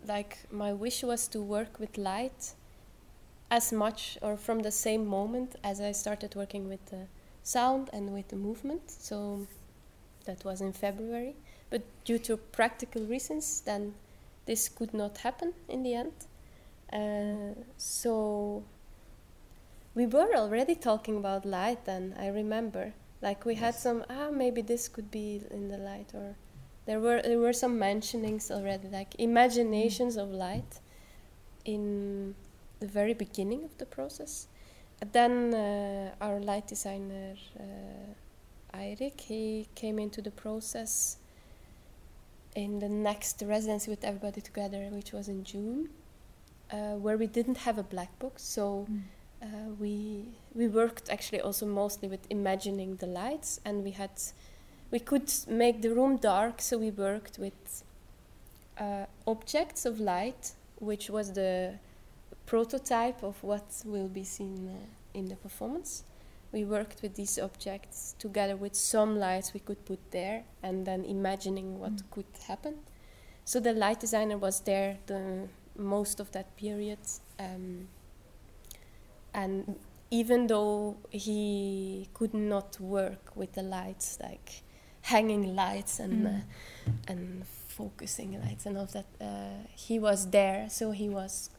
like 0.08 0.38
my 0.52 0.74
wish 0.74 1.04
was 1.04 1.28
to 1.30 1.42
work 1.42 1.80
with 1.80 1.98
light 1.98 2.54
as 3.50 3.72
much 3.72 4.18
or 4.22 4.38
from 4.38 4.60
the 4.60 4.72
same 4.72 5.06
moment 5.06 5.56
as 5.64 5.82
I 5.82 5.92
started 5.92 6.36
working 6.36 6.68
with 6.68 6.86
the 6.88 7.08
sound 7.44 7.90
and 7.94 8.14
with 8.14 8.30
the 8.30 8.36
movement. 8.36 8.90
So 8.90 9.48
that 10.26 10.44
was 10.46 10.62
in 10.62 10.74
February. 10.74 11.36
But 11.70 11.84
due 12.06 12.20
to 12.20 12.38
practical 12.38 13.04
reasons, 13.04 13.62
then 13.62 13.94
this 14.46 14.70
could 14.70 14.94
not 14.94 15.20
happen 15.20 15.54
in 15.70 15.84
the 15.84 15.94
end. 15.94 16.14
Uh, 16.94 17.54
so 17.78 18.64
we 19.96 20.06
were 20.06 20.36
already 20.36 20.76
talking 20.76 21.16
about 21.18 21.46
light 21.46 21.86
then 21.86 22.14
i 22.20 22.28
remember 22.28 22.94
like 23.22 23.46
we 23.46 23.56
had 23.56 23.74
some 23.74 24.04
ah 24.10 24.30
maybe 24.30 24.62
this 24.62 24.90
could 24.90 25.10
be 25.10 25.42
in 25.52 25.70
the 25.70 25.78
light 25.78 26.12
or 26.14 26.36
there 26.86 27.00
were 27.00 27.22
there 27.22 27.40
were 27.40 27.54
some 27.54 27.78
mentionings 27.78 28.52
already 28.52 28.88
like 28.88 29.16
imaginations 29.20 30.18
of 30.18 30.30
light 30.32 30.80
in 31.66 32.36
the 32.80 32.88
very 32.88 33.14
beginning 33.14 33.64
of 33.64 33.78
the 33.78 33.86
process. 33.86 34.48
And 35.00 35.14
then 35.14 35.54
uh, 35.54 36.16
our 36.20 36.40
light 36.40 36.68
designer 36.68 37.36
uh, 37.60 38.78
Eirik 38.78 39.20
he 39.22 39.68
came 39.76 40.00
into 40.00 40.22
the 40.22 40.32
process 40.32 41.18
in 42.56 42.80
the 42.80 42.90
next 42.90 43.42
residency 43.46 43.90
with 43.90 44.04
everybody 44.04 44.42
together 44.42 44.90
which 44.92 45.12
was 45.14 45.28
in 45.28 45.44
June 45.44 45.90
uh, 46.72 46.96
where 47.04 47.18
we 47.18 47.28
didn't 47.28 47.58
have 47.58 47.78
a 47.78 47.84
black 47.84 48.18
box 48.20 48.44
so 48.44 48.88
uh, 49.42 49.46
we 49.80 50.26
we 50.56 50.68
worked 50.68 51.10
actually 51.10 51.42
also 51.42 51.66
mostly 51.66 52.08
with 52.08 52.26
imagining 52.30 52.96
the 52.98 53.08
lights 53.08 53.60
and 53.66 53.84
we 53.84 53.92
had 53.92 54.12
we 54.92 55.00
could 55.00 55.32
make 55.48 55.82
the 55.82 55.90
room 55.90 56.18
dark 56.18 56.62
so 56.62 56.78
we 56.78 56.92
worked 56.92 57.38
with 57.40 57.84
uh, 58.80 59.06
objects 59.28 59.86
of 59.86 60.00
light 60.00 60.52
which 60.80 61.10
was 61.10 61.34
the 61.34 61.74
prototype 62.46 63.24
of 63.24 63.42
what 63.44 63.82
will 63.86 64.08
be 64.10 64.24
seen 64.24 64.68
uh, 64.68 65.18
in 65.18 65.28
the 65.30 65.36
performance. 65.36 66.04
We 66.52 66.66
worked 66.66 67.02
with 67.02 67.16
these 67.16 67.40
objects 67.40 68.16
together 68.20 68.56
with 68.58 68.76
some 68.76 69.18
lights 69.18 69.54
we 69.54 69.62
could 69.62 69.86
put 69.86 70.00
there 70.12 70.44
and 70.64 70.86
then 70.86 71.06
imagining 71.06 71.80
what 71.80 71.94
Mm. 71.94 72.04
could 72.12 72.26
happen. 72.48 72.74
So 73.46 73.60
the 73.60 73.74
light 73.74 74.00
designer 74.02 74.38
was 74.38 74.60
there 74.62 74.98
the 75.06 75.48
most 75.82 76.20
of 76.20 76.32
that 76.32 76.56
period 76.56 77.00
um, 77.40 77.88
and 79.34 79.76
even 80.10 80.48
though 80.48 80.98
he 81.10 82.08
could 82.14 82.34
not 82.34 82.80
work 82.80 83.32
with 83.36 83.54
the 83.54 83.64
lights 83.64 84.18
like 84.22 84.62
hanging 85.04 85.56
lights 85.56 86.00
and 86.00 86.26
Mm. 86.26 86.38
uh, 86.38 86.42
and 87.08 87.46
focusing 87.48 88.40
lights 88.42 88.66
and 88.66 88.78
all 88.78 88.88
that 88.88 89.06
uh, 89.22 89.66
he 89.76 89.98
was 90.00 90.30
there 90.32 90.70
so 90.70 90.92
he 90.92 91.10
was 91.10 91.50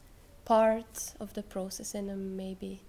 part 0.45 1.15
of 1.21 1.33
the 1.35 1.43
process 1.43 1.95
in 1.95 2.11
a 2.11 2.17
maybe 2.17 2.81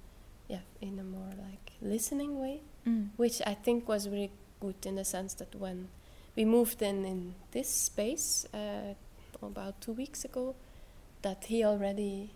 yeah 0.49 0.59
in 0.81 0.99
a 0.99 1.03
more 1.03 1.33
like 1.47 1.71
listening 1.81 2.39
way 2.39 2.61
Mm. 2.85 3.09
which 3.15 3.41
I 3.47 3.53
think 3.53 3.87
was 3.87 4.09
really 4.09 4.31
good 4.59 4.85
in 4.85 4.95
the 4.95 5.05
sense 5.05 5.33
that 5.35 5.55
when 5.55 5.87
we 6.35 6.43
moved 6.45 6.81
in 6.81 7.05
in 7.05 7.35
this 7.51 7.69
space 7.69 8.45
uh, 8.53 8.93
about 9.41 9.79
two 9.79 9.93
weeks 9.93 10.25
ago, 10.25 10.55
that 11.23 11.45
he 11.45 11.63
already 11.65 12.31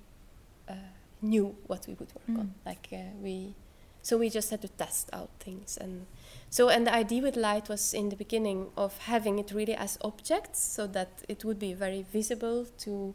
uh, 0.68 0.74
knew 1.22 1.56
what 1.68 1.86
we 1.88 1.94
would 1.94 2.12
work 2.14 2.40
on. 2.40 2.48
Mm. 2.48 2.66
Like 2.66 2.90
uh, 2.92 2.98
we, 3.22 3.56
so 4.02 4.18
we 4.18 4.30
just 4.30 4.50
had 4.50 4.62
to 4.64 4.68
test 4.68 5.10
out 5.14 5.30
things, 5.40 5.78
and 5.78 6.08
so 6.50 6.70
and 6.70 6.88
the 6.88 6.94
idea 6.94 7.22
with 7.22 7.38
light 7.38 7.70
was 7.70 7.94
in 7.94 8.10
the 8.10 8.16
beginning 8.16 8.68
of 8.76 8.98
having 8.98 9.40
it 9.40 9.52
really 9.52 9.76
as 9.76 9.98
objects, 10.02 10.60
so 10.60 10.88
that 10.88 11.24
it 11.30 11.46
would 11.46 11.60
be 11.60 11.74
very 11.74 12.02
visible 12.02 12.66
to. 12.80 13.14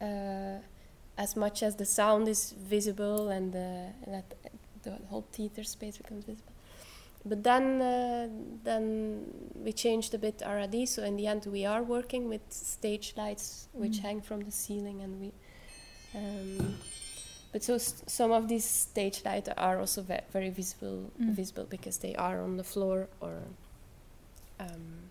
Uh, 0.00 0.58
as 1.18 1.36
much 1.36 1.62
as 1.62 1.76
the 1.76 1.84
sound 1.84 2.26
is 2.26 2.52
visible 2.52 3.28
and 3.28 3.52
the, 3.52 3.88
that 4.06 4.24
the 4.82 4.92
whole 5.08 5.26
theater 5.32 5.62
space 5.62 5.98
becomes 5.98 6.24
visible. 6.24 6.51
But 7.24 7.44
then, 7.44 7.80
uh, 7.80 8.28
then 8.64 9.26
we 9.54 9.72
changed 9.72 10.12
a 10.14 10.18
bit 10.18 10.42
our 10.42 10.58
idea. 10.58 10.86
So 10.86 11.04
in 11.04 11.16
the 11.16 11.26
end, 11.28 11.46
we 11.46 11.64
are 11.64 11.82
working 11.82 12.28
with 12.28 12.40
stage 12.50 13.14
lights 13.16 13.68
which 13.72 13.98
Mm. 13.98 14.02
hang 14.02 14.20
from 14.22 14.40
the 14.40 14.50
ceiling, 14.50 15.00
and 15.02 15.20
we. 15.20 15.32
Um, 16.14 16.78
but 17.52 17.62
so 17.62 17.78
some 17.78 18.32
of 18.32 18.48
these 18.48 18.64
stage 18.64 19.22
lights 19.24 19.48
are 19.56 19.78
also 19.78 20.02
ve- 20.02 20.26
very 20.32 20.50
visible, 20.50 21.10
Mm. 21.20 21.34
visible 21.36 21.64
because 21.64 21.98
they 21.98 22.14
are 22.16 22.42
on 22.42 22.56
the 22.56 22.64
floor, 22.64 23.08
or, 23.20 23.42
um, 24.58 25.10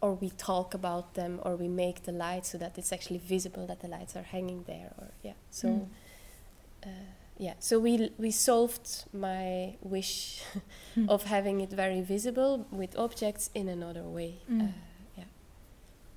or 0.00 0.14
we 0.14 0.30
talk 0.30 0.74
about 0.74 1.14
them, 1.14 1.40
or 1.44 1.56
we 1.56 1.68
make 1.68 2.02
the 2.04 2.12
lights 2.12 2.48
so 2.50 2.58
that 2.58 2.78
it's 2.78 2.92
actually 2.92 3.18
visible 3.18 3.66
that 3.66 3.80
the 3.80 3.88
lights 3.88 4.16
are 4.16 4.22
hanging 4.24 4.64
there, 4.64 4.92
or 4.98 5.08
yeah. 5.22 5.34
So. 5.50 5.68
Mm. 5.68 5.86
Uh, 6.86 6.88
yeah, 7.38 7.54
so 7.58 7.78
we 7.78 8.10
we 8.18 8.30
solved 8.30 9.04
my 9.12 9.76
wish 9.82 10.42
Mm. 10.96 11.08
of 11.14 11.24
having 11.24 11.60
it 11.60 11.70
very 11.70 12.00
visible 12.02 12.66
with 12.70 12.96
objects 12.96 13.50
in 13.54 13.68
another 13.68 14.02
way. 14.04 14.34
Mm. 14.48 14.62
Uh, 14.62 14.72
yeah. 15.18 15.24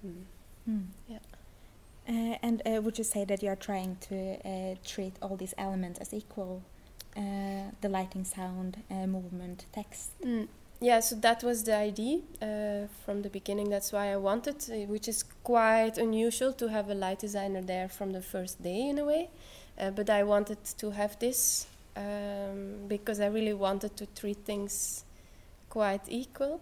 Mm. 0.05 0.23
Mm. 0.69 0.83
Yeah. 1.07 1.19
Uh, 2.07 2.37
and 2.43 2.61
uh, 2.65 2.81
would 2.81 2.97
you 2.97 3.03
say 3.03 3.25
that 3.25 3.41
you 3.43 3.49
are 3.49 3.55
trying 3.55 3.97
to 4.09 4.37
uh, 4.45 4.75
treat 4.85 5.13
all 5.21 5.35
these 5.35 5.55
elements 5.57 5.99
as 5.99 6.13
equal? 6.13 6.61
Uh, 7.15 7.71
the 7.81 7.89
lighting, 7.89 8.23
sound, 8.23 8.83
uh, 8.91 9.07
movement, 9.07 9.65
text. 9.73 10.11
Mm. 10.21 10.47
Yeah, 10.79 10.99
so 10.99 11.15
that 11.15 11.43
was 11.43 11.63
the 11.63 11.75
idea 11.75 12.19
uh, 12.39 12.87
from 13.03 13.23
the 13.23 13.29
beginning. 13.29 13.69
That's 13.71 13.91
why 13.91 14.11
I 14.13 14.17
wanted, 14.17 14.63
which 14.87 15.07
is 15.07 15.23
quite 15.43 15.97
unusual 15.97 16.53
to 16.53 16.67
have 16.69 16.87
a 16.91 16.93
light 16.93 17.17
designer 17.19 17.63
there 17.63 17.89
from 17.89 18.11
the 18.11 18.21
first 18.21 18.61
day 18.61 18.87
in 18.87 18.99
a 18.99 19.03
way. 19.05 19.29
Uh, 19.79 19.91
but 19.91 20.09
I 20.09 20.23
wanted 20.23 20.63
to 20.79 20.91
have 20.91 21.19
this 21.19 21.67
um, 21.95 22.87
because 22.87 23.19
I 23.19 23.27
really 23.27 23.53
wanted 23.53 23.95
to 23.97 24.05
treat 24.07 24.37
things 24.45 25.03
quite 25.69 26.01
equal. 26.07 26.61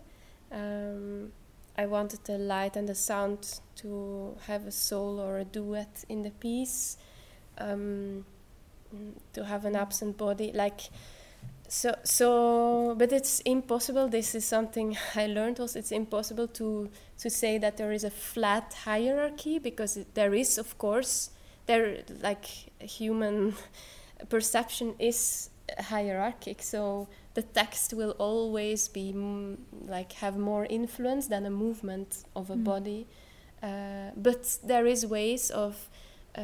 Um, 0.52 1.32
I 1.78 1.86
wanted 1.86 2.24
the 2.24 2.38
light 2.38 2.78
and 2.78 2.88
the 2.88 2.96
sound 2.96 3.60
to 3.78 4.38
have 4.48 4.66
a 4.66 4.72
soul 4.72 5.20
or 5.20 5.40
a 5.40 5.44
duet 5.44 6.06
in 6.08 6.22
the 6.22 6.32
piece, 6.32 6.98
um, 7.58 8.26
to 9.34 9.44
have 9.44 9.66
an 9.66 9.76
absent 9.76 10.18
body. 10.18 10.52
Like, 10.54 10.82
so, 11.68 11.96
so, 12.04 12.96
but 12.98 13.12
it's 13.12 13.42
impossible. 13.42 14.08
This 14.08 14.36
is 14.36 14.46
something 14.46 14.98
I 15.16 15.28
learned 15.28 15.60
also. 15.60 15.80
It's 15.80 15.92
impossible 15.92 16.48
to 16.50 16.90
to 17.18 17.30
say 17.30 17.58
that 17.58 17.78
there 17.78 17.92
is 17.92 18.04
a 18.04 18.10
flat 18.10 18.74
hierarchy 18.86 19.60
because 19.60 20.00
there 20.14 20.34
is, 20.34 20.58
of 20.58 20.78
course, 20.78 21.32
there 21.66 22.04
like 22.22 22.46
human 22.80 23.54
perception 24.30 24.96
is 25.00 25.50
hierarchic. 25.80 26.62
So 26.62 27.08
the 27.34 27.42
text 27.42 27.94
will 27.94 28.12
always 28.20 28.88
be 28.88 29.10
m- 29.10 29.58
like 29.88 30.14
have 30.14 30.38
more 30.38 30.66
influence 30.66 31.28
than 31.28 31.46
a 31.46 31.50
movement 31.50 32.24
of 32.36 32.50
a 32.50 32.56
Mm. 32.56 32.64
body. 32.64 33.08
Uh, 33.64 34.12
but 34.16 34.58
there 34.64 34.86
is 34.86 35.06
ways 35.06 35.50
of 35.50 35.90
uh, 36.38 36.42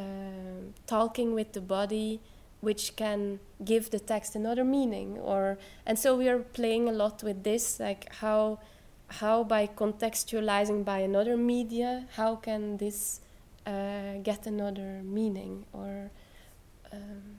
talking 0.88 1.34
with 1.34 1.52
the 1.54 1.62
body 1.62 2.20
which 2.62 2.96
can 2.96 3.40
give 3.66 3.90
the 3.92 4.00
text 4.00 4.36
another 4.36 4.64
meaning 4.64 5.18
or 5.20 5.58
and 5.86 5.98
so 6.00 6.16
we 6.16 6.30
are 6.30 6.40
playing 6.40 6.88
a 6.88 6.92
lot 6.92 7.22
with 7.24 7.44
this 7.44 7.80
like 7.80 8.14
how 8.16 8.58
how 9.20 9.44
by 9.44 9.68
contextualizing 9.68 10.86
by 10.86 11.00
another 11.00 11.36
media 11.36 12.06
how 12.16 12.36
can 12.36 12.78
this 12.78 13.20
uh, 13.66 14.18
get 14.24 14.48
another 14.48 15.02
meaning 15.04 15.66
or 15.74 16.12
um, 16.94 17.38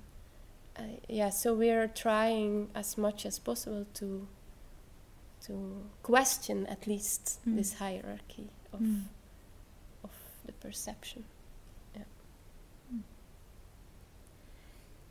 uh, 0.79 0.83
yeah 1.09 1.31
so 1.31 1.55
we 1.55 1.71
are 1.71 1.87
trying 1.89 2.69
as 2.75 2.97
much 2.97 3.27
as 3.27 3.39
possible 3.39 3.87
to 3.95 4.27
to 5.47 5.83
question 6.03 6.67
at 6.67 6.87
least 6.87 7.39
Mm. 7.47 7.57
this 7.57 7.75
hierarchy 7.75 8.49
of 8.73 8.81
Mm. 8.81 9.03
of 10.05 10.11
the 10.47 10.53
perception 10.53 11.25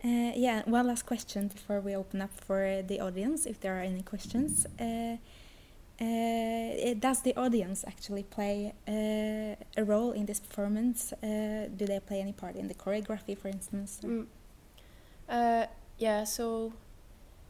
Uh, 0.04 0.32
yeah, 0.36 0.64
one 0.66 0.88
last 0.88 1.06
question 1.06 1.48
before 1.48 1.80
we 1.80 1.96
open 1.96 2.24
up 2.24 2.32
for 2.48 2.82
the 2.82 3.00
audience, 3.00 3.46
if 3.46 3.60
there 3.60 3.78
are 3.78 3.82
any 3.84 4.02
questions. 4.02 4.66
Uh, 6.02 6.96
does 7.00 7.22
the 7.22 7.36
audience 7.36 7.86
actually 7.88 8.24
play 8.24 8.74
uh, 8.88 9.82
a 9.82 9.84
role 9.86 10.12
in 10.14 10.26
this 10.26 10.40
performance? 10.40 11.14
Uh, 11.14 11.70
do 11.78 11.86
they 11.86 12.00
play 12.00 12.20
any 12.20 12.34
part 12.34 12.56
in 12.56 12.68
the 12.68 12.74
choreography, 12.74 13.38
for 13.38 13.50
instance? 13.50 14.00
Mm. 14.04 14.26
Yeah, 16.02 16.24
so 16.24 16.74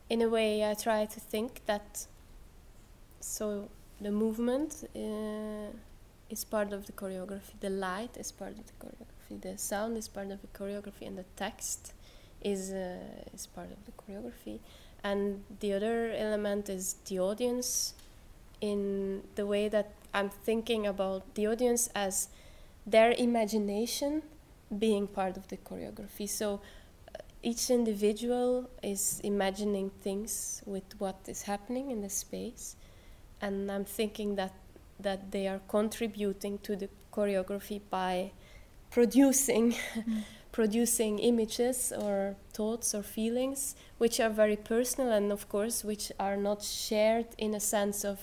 in 0.09 0.21
a 0.21 0.27
way, 0.27 0.69
I 0.69 0.73
try 0.73 1.05
to 1.05 1.19
think 1.21 1.61
that 1.67 2.05
so 3.21 3.69
the 4.01 4.11
movement 4.11 4.83
uh, 4.93 5.71
is 6.29 6.43
part 6.43 6.73
of 6.73 6.85
the 6.85 6.91
choreography, 6.91 7.53
the 7.61 7.69
light 7.69 8.17
is 8.17 8.29
part 8.33 8.51
of 8.51 8.65
the 8.67 8.73
choreography, 8.73 9.41
the 9.41 9.57
sound 9.57 9.95
is 9.95 10.09
part 10.09 10.31
of 10.31 10.41
the 10.41 10.47
choreography, 10.47 11.07
and 11.07 11.17
the 11.17 11.23
text 11.37 11.93
is 12.41 12.73
uh, 12.73 12.97
is 13.33 13.47
part 13.47 13.69
of 13.71 13.85
the 13.85 13.93
choreography. 13.93 14.59
And 15.01 15.45
the 15.61 15.71
other 15.71 16.11
element 16.11 16.67
is 16.67 16.95
the 17.05 17.19
audience, 17.19 17.93
in 18.61 19.23
the 19.35 19.45
way 19.45 19.67
that 19.69 19.91
I'm 20.13 20.29
thinking 20.29 20.87
about 20.87 21.35
the 21.35 21.47
audience 21.47 21.89
as 21.95 22.29
their 22.85 23.11
imagination 23.17 24.23
being 24.77 25.07
part 25.07 25.37
of 25.37 25.47
the 25.49 25.57
choreography. 25.57 26.29
So 26.29 26.61
uh, 27.13 27.19
each 27.43 27.69
individual 27.69 28.69
is 28.81 29.19
imagining 29.23 29.89
things 30.01 30.61
with 30.65 30.83
what 30.99 31.17
is 31.27 31.43
happening 31.43 31.91
in 31.91 32.01
the 32.01 32.09
space 32.09 32.75
and 33.41 33.71
i'm 33.71 33.85
thinking 33.85 34.35
that 34.35 34.53
that 34.99 35.31
they 35.31 35.47
are 35.47 35.59
contributing 35.67 36.59
to 36.59 36.75
the 36.75 36.87
choreography 37.11 37.81
by 37.89 38.31
producing 38.91 39.71
mm. 39.95 40.23
producing 40.51 41.19
images 41.19 41.91
or 41.97 42.35
thoughts 42.53 42.93
or 42.93 43.01
feelings 43.01 43.75
which 43.97 44.19
are 44.19 44.29
very 44.29 44.55
personal 44.55 45.11
and 45.11 45.31
of 45.31 45.49
course 45.49 45.83
which 45.83 46.11
are 46.19 46.37
not 46.37 46.61
shared 46.61 47.25
in 47.37 47.53
a 47.53 47.59
sense 47.59 48.03
of 48.03 48.19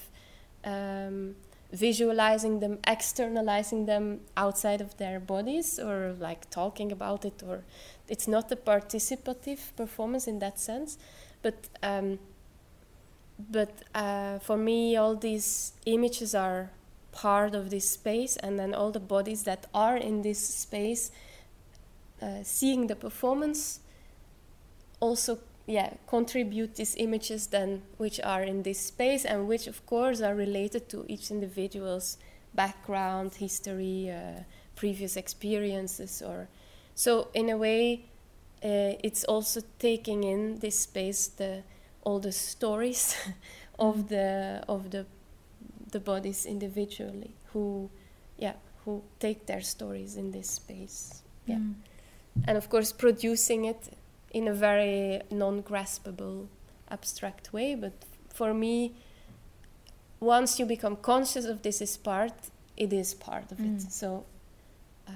um, 0.68 1.34
visualizing 1.72 2.60
them 2.60 2.78
externalizing 2.86 3.86
them 3.86 4.20
outside 4.36 4.80
of 4.80 4.96
their 4.96 5.20
bodies 5.20 5.78
or 5.78 6.14
like 6.18 6.48
talking 6.50 6.90
about 6.90 7.24
it 7.24 7.42
or 7.46 7.62
it's 8.08 8.26
not 8.26 8.50
a 8.50 8.56
participative 8.56 9.60
performance 9.76 10.26
in 10.26 10.38
that 10.38 10.58
sense 10.58 10.96
but 11.42 11.68
um, 11.82 12.18
but 13.38 13.82
uh, 13.94 14.38
for 14.38 14.56
me 14.56 14.96
all 14.96 15.14
these 15.14 15.72
images 15.84 16.34
are 16.34 16.70
part 17.12 17.54
of 17.54 17.70
this 17.70 17.88
space 17.90 18.36
and 18.36 18.58
then 18.58 18.74
all 18.74 18.90
the 18.90 19.00
bodies 19.00 19.42
that 19.42 19.66
are 19.74 19.96
in 19.96 20.22
this 20.22 20.38
space 20.38 21.10
uh, 22.22 22.42
seeing 22.42 22.86
the 22.86 22.96
performance 22.96 23.80
also 25.00 25.38
yeah 25.68 25.92
contribute 26.08 26.76
these 26.76 26.96
images 26.96 27.48
then 27.48 27.82
which 27.98 28.20
are 28.24 28.42
in 28.42 28.62
this 28.64 28.80
space 28.80 29.24
and 29.26 29.48
which 29.48 29.68
of 29.68 29.86
course 29.86 30.22
are 30.22 30.34
related 30.34 30.88
to 30.88 31.04
each 31.08 31.30
individual's 31.30 32.18
background 32.54 33.34
history 33.34 34.10
uh, 34.10 34.42
previous 34.76 35.16
experiences 35.16 36.22
or 36.22 36.48
so 36.96 37.28
in 37.34 37.50
a 37.50 37.58
way 37.58 38.06
uh, 38.64 38.96
it's 39.04 39.24
also 39.24 39.60
taking 39.78 40.24
in 40.24 40.58
this 40.60 40.80
space 40.80 41.28
the 41.28 41.62
all 42.02 42.20
the 42.20 42.32
stories 42.32 43.16
of 43.78 44.08
the 44.08 44.64
of 44.68 44.90
the 44.90 45.06
the 45.92 46.00
bodies 46.00 46.46
individually 46.46 47.34
who 47.52 47.90
yeah 48.38 48.54
who 48.84 49.02
take 49.20 49.46
their 49.46 49.62
stories 49.62 50.16
in 50.16 50.32
this 50.32 50.50
space 50.50 51.22
yeah 51.46 51.58
Mm. 51.58 51.74
and 52.46 52.58
of 52.58 52.68
course 52.70 52.92
producing 52.92 53.64
it 53.66 53.97
in 54.30 54.48
a 54.48 54.52
very 54.54 55.20
non-graspable 55.30 56.46
abstract 56.90 57.52
way 57.52 57.74
but 57.74 57.92
for 58.34 58.52
me 58.54 58.92
once 60.20 60.58
you 60.58 60.66
become 60.66 60.96
conscious 60.96 61.44
of 61.44 61.62
this 61.62 61.80
is 61.80 61.96
part 61.96 62.32
it 62.76 62.92
is 62.92 63.14
part 63.14 63.52
of 63.52 63.58
Mm. 63.58 63.74
it 63.76 63.92
so 63.92 64.24
uh, 65.08 65.12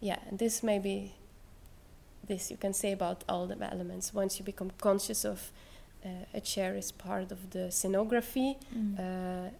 yeah 0.00 0.18
this 0.32 0.62
may 0.62 0.78
be 0.78 1.12
this 2.28 2.50
you 2.50 2.56
can 2.56 2.72
say 2.72 2.92
about 2.92 3.24
all 3.28 3.46
the 3.46 3.56
elements 3.72 4.14
once 4.14 4.38
you 4.38 4.44
become 4.44 4.70
conscious 4.80 5.24
of 5.24 5.50
uh, 6.04 6.08
a 6.34 6.40
chair 6.40 6.76
is 6.76 6.92
part 6.92 7.32
of 7.32 7.38
the 7.50 7.70
scenography 7.70 8.56
Mm. 8.74 8.98
uh, 8.98 9.50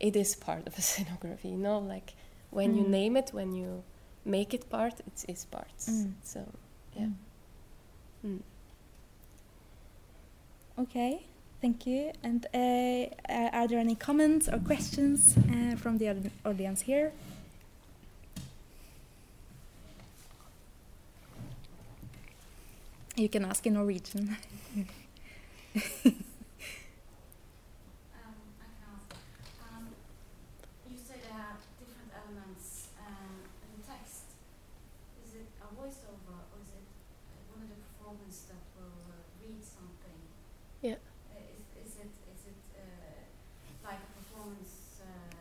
it 0.00 0.16
is 0.16 0.34
part 0.36 0.66
of 0.66 0.74
a 0.78 0.80
scenography 0.90 1.50
you 1.50 1.56
know 1.58 1.78
like 1.78 2.14
when 2.50 2.74
you 2.76 2.84
Mm. 2.84 2.90
name 2.90 3.16
it 3.18 3.30
when 3.32 3.52
you 3.54 3.82
make 4.24 4.54
it 4.54 4.68
part 4.70 5.00
it 5.00 5.24
is 5.28 5.44
part 5.46 5.78
Mm. 5.88 6.12
so 6.22 6.40
yeah 6.96 7.08
Mm. 8.24 8.40
Okay, 10.78 11.24
thank 11.60 11.86
you. 11.86 12.12
And 12.22 12.46
uh, 12.52 13.06
uh, 13.32 13.50
are 13.52 13.68
there 13.68 13.78
any 13.78 13.94
comments 13.94 14.48
or 14.48 14.58
questions 14.58 15.36
uh, 15.36 15.76
from 15.76 15.98
the 15.98 16.30
audience 16.44 16.82
here? 16.82 17.12
You 23.16 23.28
can 23.28 23.44
ask 23.44 23.64
in 23.66 23.74
Norwegian. 23.74 24.36
Um, 25.74 25.82
I 28.62 28.66
can 28.74 28.86
ask. 28.94 29.10
Um, 29.62 29.84
you 30.90 30.98
say 30.98 31.18
there 31.22 31.34
are 31.34 31.58
different 31.78 32.10
elements 32.14 32.90
um, 32.98 33.46
in 33.62 33.68
the 33.78 33.82
text. 33.86 34.34
Is 35.22 35.34
it 35.34 35.50
a 35.62 35.66
voiceover 35.74 36.42
or 36.50 36.58
is 36.62 36.70
it 36.74 36.86
uh, 36.86 37.54
one 37.54 37.62
of 37.66 37.70
the 37.70 37.78
performers 37.86 38.46
that 38.50 38.62
will 38.78 38.98
uh, 39.10 39.18
read 39.42 39.62
something? 39.62 40.18
Yeah. 40.82 40.98
Uh, 41.30 41.38
is, 41.54 41.62
is 41.86 41.92
it 41.98 42.10
is 42.34 42.42
it 42.50 42.58
uh, 42.74 43.30
like 43.82 43.98
a 44.02 44.10
performance 44.18 45.02
uh, 45.02 45.34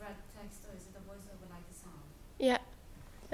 read 0.00 0.16
text 0.36 0.64
or 0.68 0.72
is 0.76 0.88
it 0.88 0.96
a 0.96 1.04
voiceover 1.04 1.48
like 1.48 1.64
the 1.68 1.76
sound? 1.76 2.04
Yeah, 2.40 2.60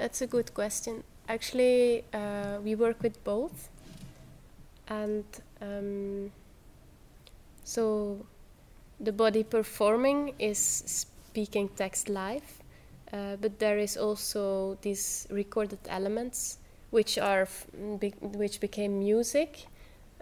that's 0.07 0.21
a 0.21 0.27
good 0.27 0.53
question. 0.53 1.03
Actually, 1.27 2.05
uh, 2.13 2.59
we 2.63 2.75
work 2.75 3.03
with 3.03 3.21
both, 3.25 3.67
and 4.87 5.25
um, 5.61 6.31
so 7.65 8.25
the 9.01 9.11
body 9.11 9.43
performing 9.43 10.33
is 10.39 10.57
speaking 10.85 11.67
text 11.75 12.07
live, 12.07 12.49
uh, 13.11 13.35
but 13.41 13.59
there 13.59 13.77
is 13.77 13.97
also 13.97 14.77
these 14.81 15.27
recorded 15.29 15.79
elements 15.89 16.59
which 16.91 17.17
are 17.17 17.45
be- 17.99 18.13
which 18.21 18.61
became 18.61 18.99
music, 18.99 19.67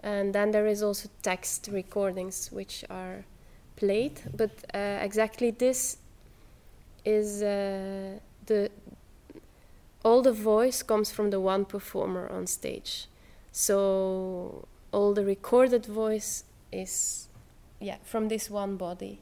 and 0.02 0.34
then 0.34 0.50
there 0.50 0.66
is 0.66 0.82
also 0.82 1.08
text 1.22 1.68
recordings 1.72 2.50
which 2.50 2.84
are 2.90 3.24
played. 3.76 4.20
But 4.36 4.50
uh, 4.74 4.98
exactly 5.00 5.52
this 5.52 5.98
is 7.04 7.40
uh, 7.40 8.18
the 8.46 8.68
all 10.06 10.22
the 10.22 10.32
voice 10.32 10.82
comes 10.82 11.10
from 11.12 11.30
the 11.30 11.40
one 11.40 11.64
performer 11.64 12.28
on 12.30 12.46
stage. 12.46 13.08
So 13.52 14.68
all 14.92 15.14
the 15.14 15.24
recorded 15.24 15.86
voice 15.86 16.44
is, 16.72 17.28
yeah, 17.80 17.98
from 18.04 18.28
this 18.28 18.50
one 18.50 18.76
body 18.76 19.20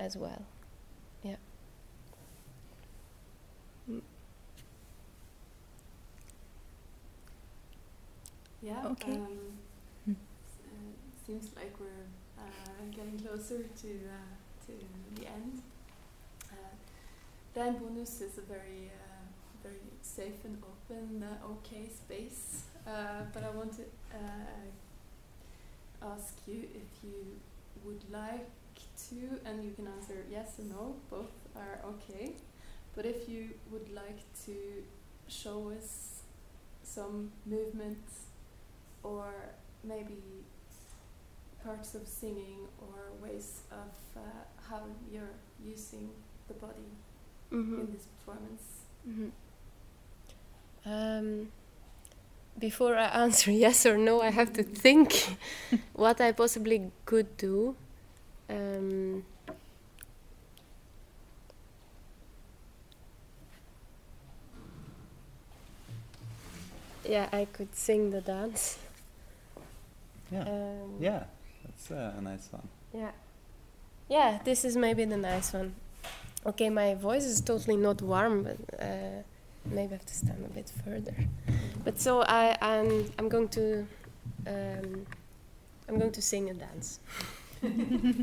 as 0.00 0.16
well. 0.16 0.42
Yeah. 1.22 1.36
Yeah. 8.62 8.82
Okay. 8.92 9.12
Um, 9.16 9.58
Hmm. 10.04 10.12
uh, 10.12 10.92
seems 11.26 11.50
like 11.56 11.74
we're 11.80 12.06
uh, 12.38 12.84
getting 12.94 13.18
closer 13.18 13.58
to 13.82 13.88
uh, 13.88 14.34
to 14.66 14.72
the 15.16 15.26
end. 15.26 15.62
Uh, 16.50 16.74
Dan 17.54 17.78
Bonus 17.78 18.20
is 18.20 18.38
a 18.38 18.42
very 18.42 18.90
uh, 18.90 19.24
very 19.62 19.80
safe 20.16 20.44
and 20.44 20.56
open, 20.72 21.22
uh, 21.24 21.52
okay 21.52 21.88
space. 21.88 22.64
Uh, 22.86 23.22
but 23.32 23.42
I 23.44 23.50
want 23.50 23.72
to 23.76 23.82
uh, 24.14 24.66
ask 26.14 26.34
you 26.46 26.68
if 26.74 26.88
you 27.04 27.18
would 27.84 28.02
like 28.10 28.48
to, 29.08 29.16
and 29.46 29.64
you 29.64 29.70
can 29.72 29.86
answer 29.86 30.16
yes 30.30 30.58
or 30.58 30.64
no. 30.64 30.96
Both 31.10 31.32
are 31.56 31.78
okay. 31.92 32.32
But 32.94 33.06
if 33.06 33.28
you 33.28 33.50
would 33.70 33.88
like 33.92 34.20
to 34.46 34.54
show 35.28 35.70
us 35.76 36.22
some 36.82 37.30
movement 37.46 38.04
or 39.02 39.32
maybe 39.84 40.22
parts 41.64 41.94
of 41.94 42.06
singing 42.06 42.58
or 42.80 43.12
ways 43.26 43.60
of 43.70 43.92
uh, 44.16 44.20
how 44.68 44.82
you're 45.10 45.36
using 45.64 46.10
the 46.48 46.54
body 46.54 46.90
Mhm. 47.50 47.80
in 47.80 47.92
this 47.92 48.06
performance. 48.14 48.64
Mhm. 49.08 49.30
Um, 50.84 51.48
before 52.58 52.96
I 52.96 53.06
answer 53.24 53.50
yes 53.64 53.86
or 53.86 53.96
no, 53.96 54.20
I 54.20 54.30
have 54.30 54.52
to 54.54 54.62
think 54.62 55.36
what 55.92 56.20
I 56.20 56.32
possibly 56.32 56.90
could 57.04 57.36
do. 57.36 57.74
Um, 58.50 59.24
yeah, 67.04 67.28
I 67.32 67.46
could 67.46 67.74
sing 67.74 68.10
the 68.10 68.20
dance. 68.20 68.78
Yeah. 70.30 70.42
Um, 70.46 70.96
Yeah, 71.00 71.24
that's 71.64 71.90
uh, 71.90 72.14
a 72.18 72.20
nice 72.20 72.48
one. 72.52 72.68
yeah. 72.94 73.10
Yeah, 74.08 74.38
this 74.44 74.64
is 74.64 74.76
maybe 74.76 75.04
the 75.04 75.16
nice 75.16 75.52
one. 75.52 75.74
Okay, 76.46 76.70
my 76.70 76.94
voice 76.94 77.24
is 77.24 77.40
totally 77.40 77.76
not 77.76 78.02
warm, 78.02 78.42
but 78.44 78.58
uh, 78.80 79.22
maybe 79.66 79.94
I 79.94 79.96
have 79.96 80.06
to 80.06 80.14
stand 80.14 80.44
a 80.44 80.48
bit 80.48 80.70
further. 80.84 81.14
But 81.84 82.00
so 82.00 82.22
I, 82.22 82.56
I'm, 82.60 83.10
I'm 83.18 83.28
going 83.28 83.48
to, 83.48 83.86
um, 84.46 85.06
I'm 85.88 85.98
going 85.98 86.12
to 86.12 86.22
sing 86.22 86.48
and 86.50 86.60
dance 86.60 87.00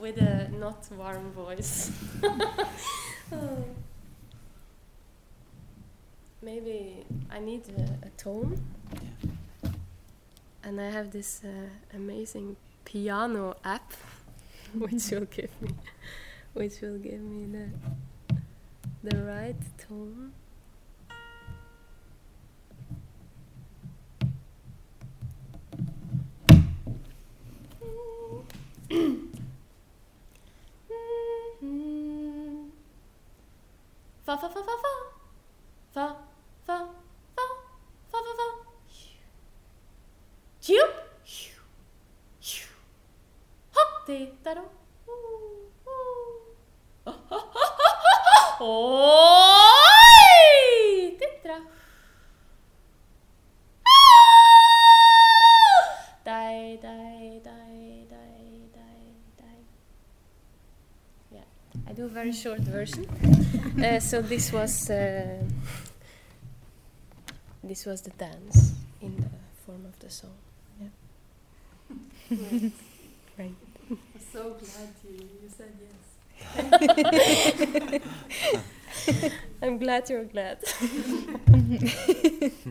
with 0.00 0.18
a 0.18 0.50
not 0.58 0.86
warm 0.96 1.30
voice. 1.32 1.90
Oh. 3.32 3.64
Maybe 6.42 7.04
I 7.30 7.38
need 7.38 7.64
a, 7.76 8.06
a 8.06 8.10
tone, 8.16 8.58
and 10.64 10.80
I 10.80 10.90
have 10.90 11.10
this 11.10 11.42
uh, 11.44 11.68
amazing 11.94 12.56
piano 12.86 13.56
app, 13.62 13.92
which 14.74 15.10
will 15.10 15.26
give 15.26 15.50
me, 15.60 15.74
which 16.54 16.80
will 16.80 16.96
give 16.96 17.20
me 17.20 17.44
the 17.52 17.68
the 19.02 19.16
right 19.16 19.56
tone. 19.78 20.32
Fa 34.24 34.36
fa 34.36 34.48
fa 34.48 34.62
fa 34.62 34.74
fa. 34.82 34.92
Fa 35.92 36.06
fa 36.66 36.76
fa 37.36 37.44
fa 38.10 38.18
fa 38.26 38.32
fa. 38.38 38.46
Chup 40.60 40.92
Hop. 43.74 44.06
De 44.06 44.32
da 44.44 44.54
do 44.54 44.64
Oi 48.60 48.76
Tetra 51.18 51.58
Die 56.24 56.78
die 56.82 57.40
die 57.42 58.04
die 58.10 58.68
die 58.74 59.12
die 59.38 59.62
Yeah 61.32 61.48
I 61.88 61.92
do 61.94 62.04
a 62.04 62.08
very 62.08 62.32
short 62.32 62.60
version 62.60 63.06
uh, 63.82 63.98
so 63.98 64.20
this 64.20 64.52
was 64.52 64.90
uh, 64.90 65.42
this 67.64 67.86
was 67.86 68.02
the 68.02 68.10
dance 68.10 68.74
in 69.00 69.16
the 69.16 69.30
form 69.64 69.86
of 69.86 69.98
the 70.00 70.10
song. 70.10 70.36
Great. 72.28 72.72
Right. 73.38 73.54
I'm 73.90 73.98
so 74.32 74.42
glad 74.60 74.92
you, 75.02 75.16
you 75.42 75.48
said 75.48 75.72
yes. 75.80 75.99
I'm 79.62 79.78
glad 79.78 80.08
you're 80.10 80.24
glad. 80.24 80.58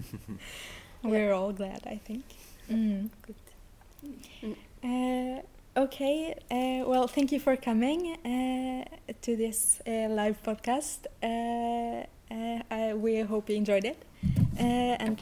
We're 1.03 1.33
all 1.33 1.53
glad, 1.53 1.81
I 1.85 1.97
think. 1.97 2.23
Mm. 2.69 3.09
Good. 3.21 3.35
Uh, 4.83 5.41
okay. 5.79 6.35
Uh, 6.49 6.87
well, 6.87 7.07
thank 7.07 7.31
you 7.31 7.39
for 7.39 7.55
coming 7.55 8.15
uh, 8.25 8.83
to 9.21 9.35
this 9.35 9.81
uh, 9.87 10.07
live 10.09 10.41
podcast. 10.43 11.05
Uh, 11.23 12.05
uh, 12.31 12.61
I, 12.71 12.93
we 12.93 13.19
hope 13.21 13.49
you 13.49 13.55
enjoyed 13.55 13.85
it, 13.85 14.03
uh, 14.59 14.63
and 14.99 15.21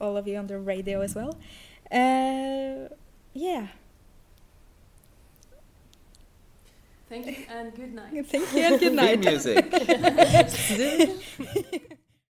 all 0.00 0.16
of 0.16 0.26
you 0.26 0.36
on 0.36 0.46
the 0.46 0.58
radio 0.58 1.00
as 1.02 1.14
well. 1.14 1.36
Uh, 1.90 2.88
yeah. 3.34 3.68
Thank 7.08 7.26
you 7.26 7.36
and 7.48 7.74
good 7.74 7.94
night. 7.94 8.26
Thank 8.30 8.52
you 8.52 8.60
and 8.60 8.78
good 8.80 8.92
night. 8.92 9.22
Theme 9.22 9.30
music. 9.30 9.64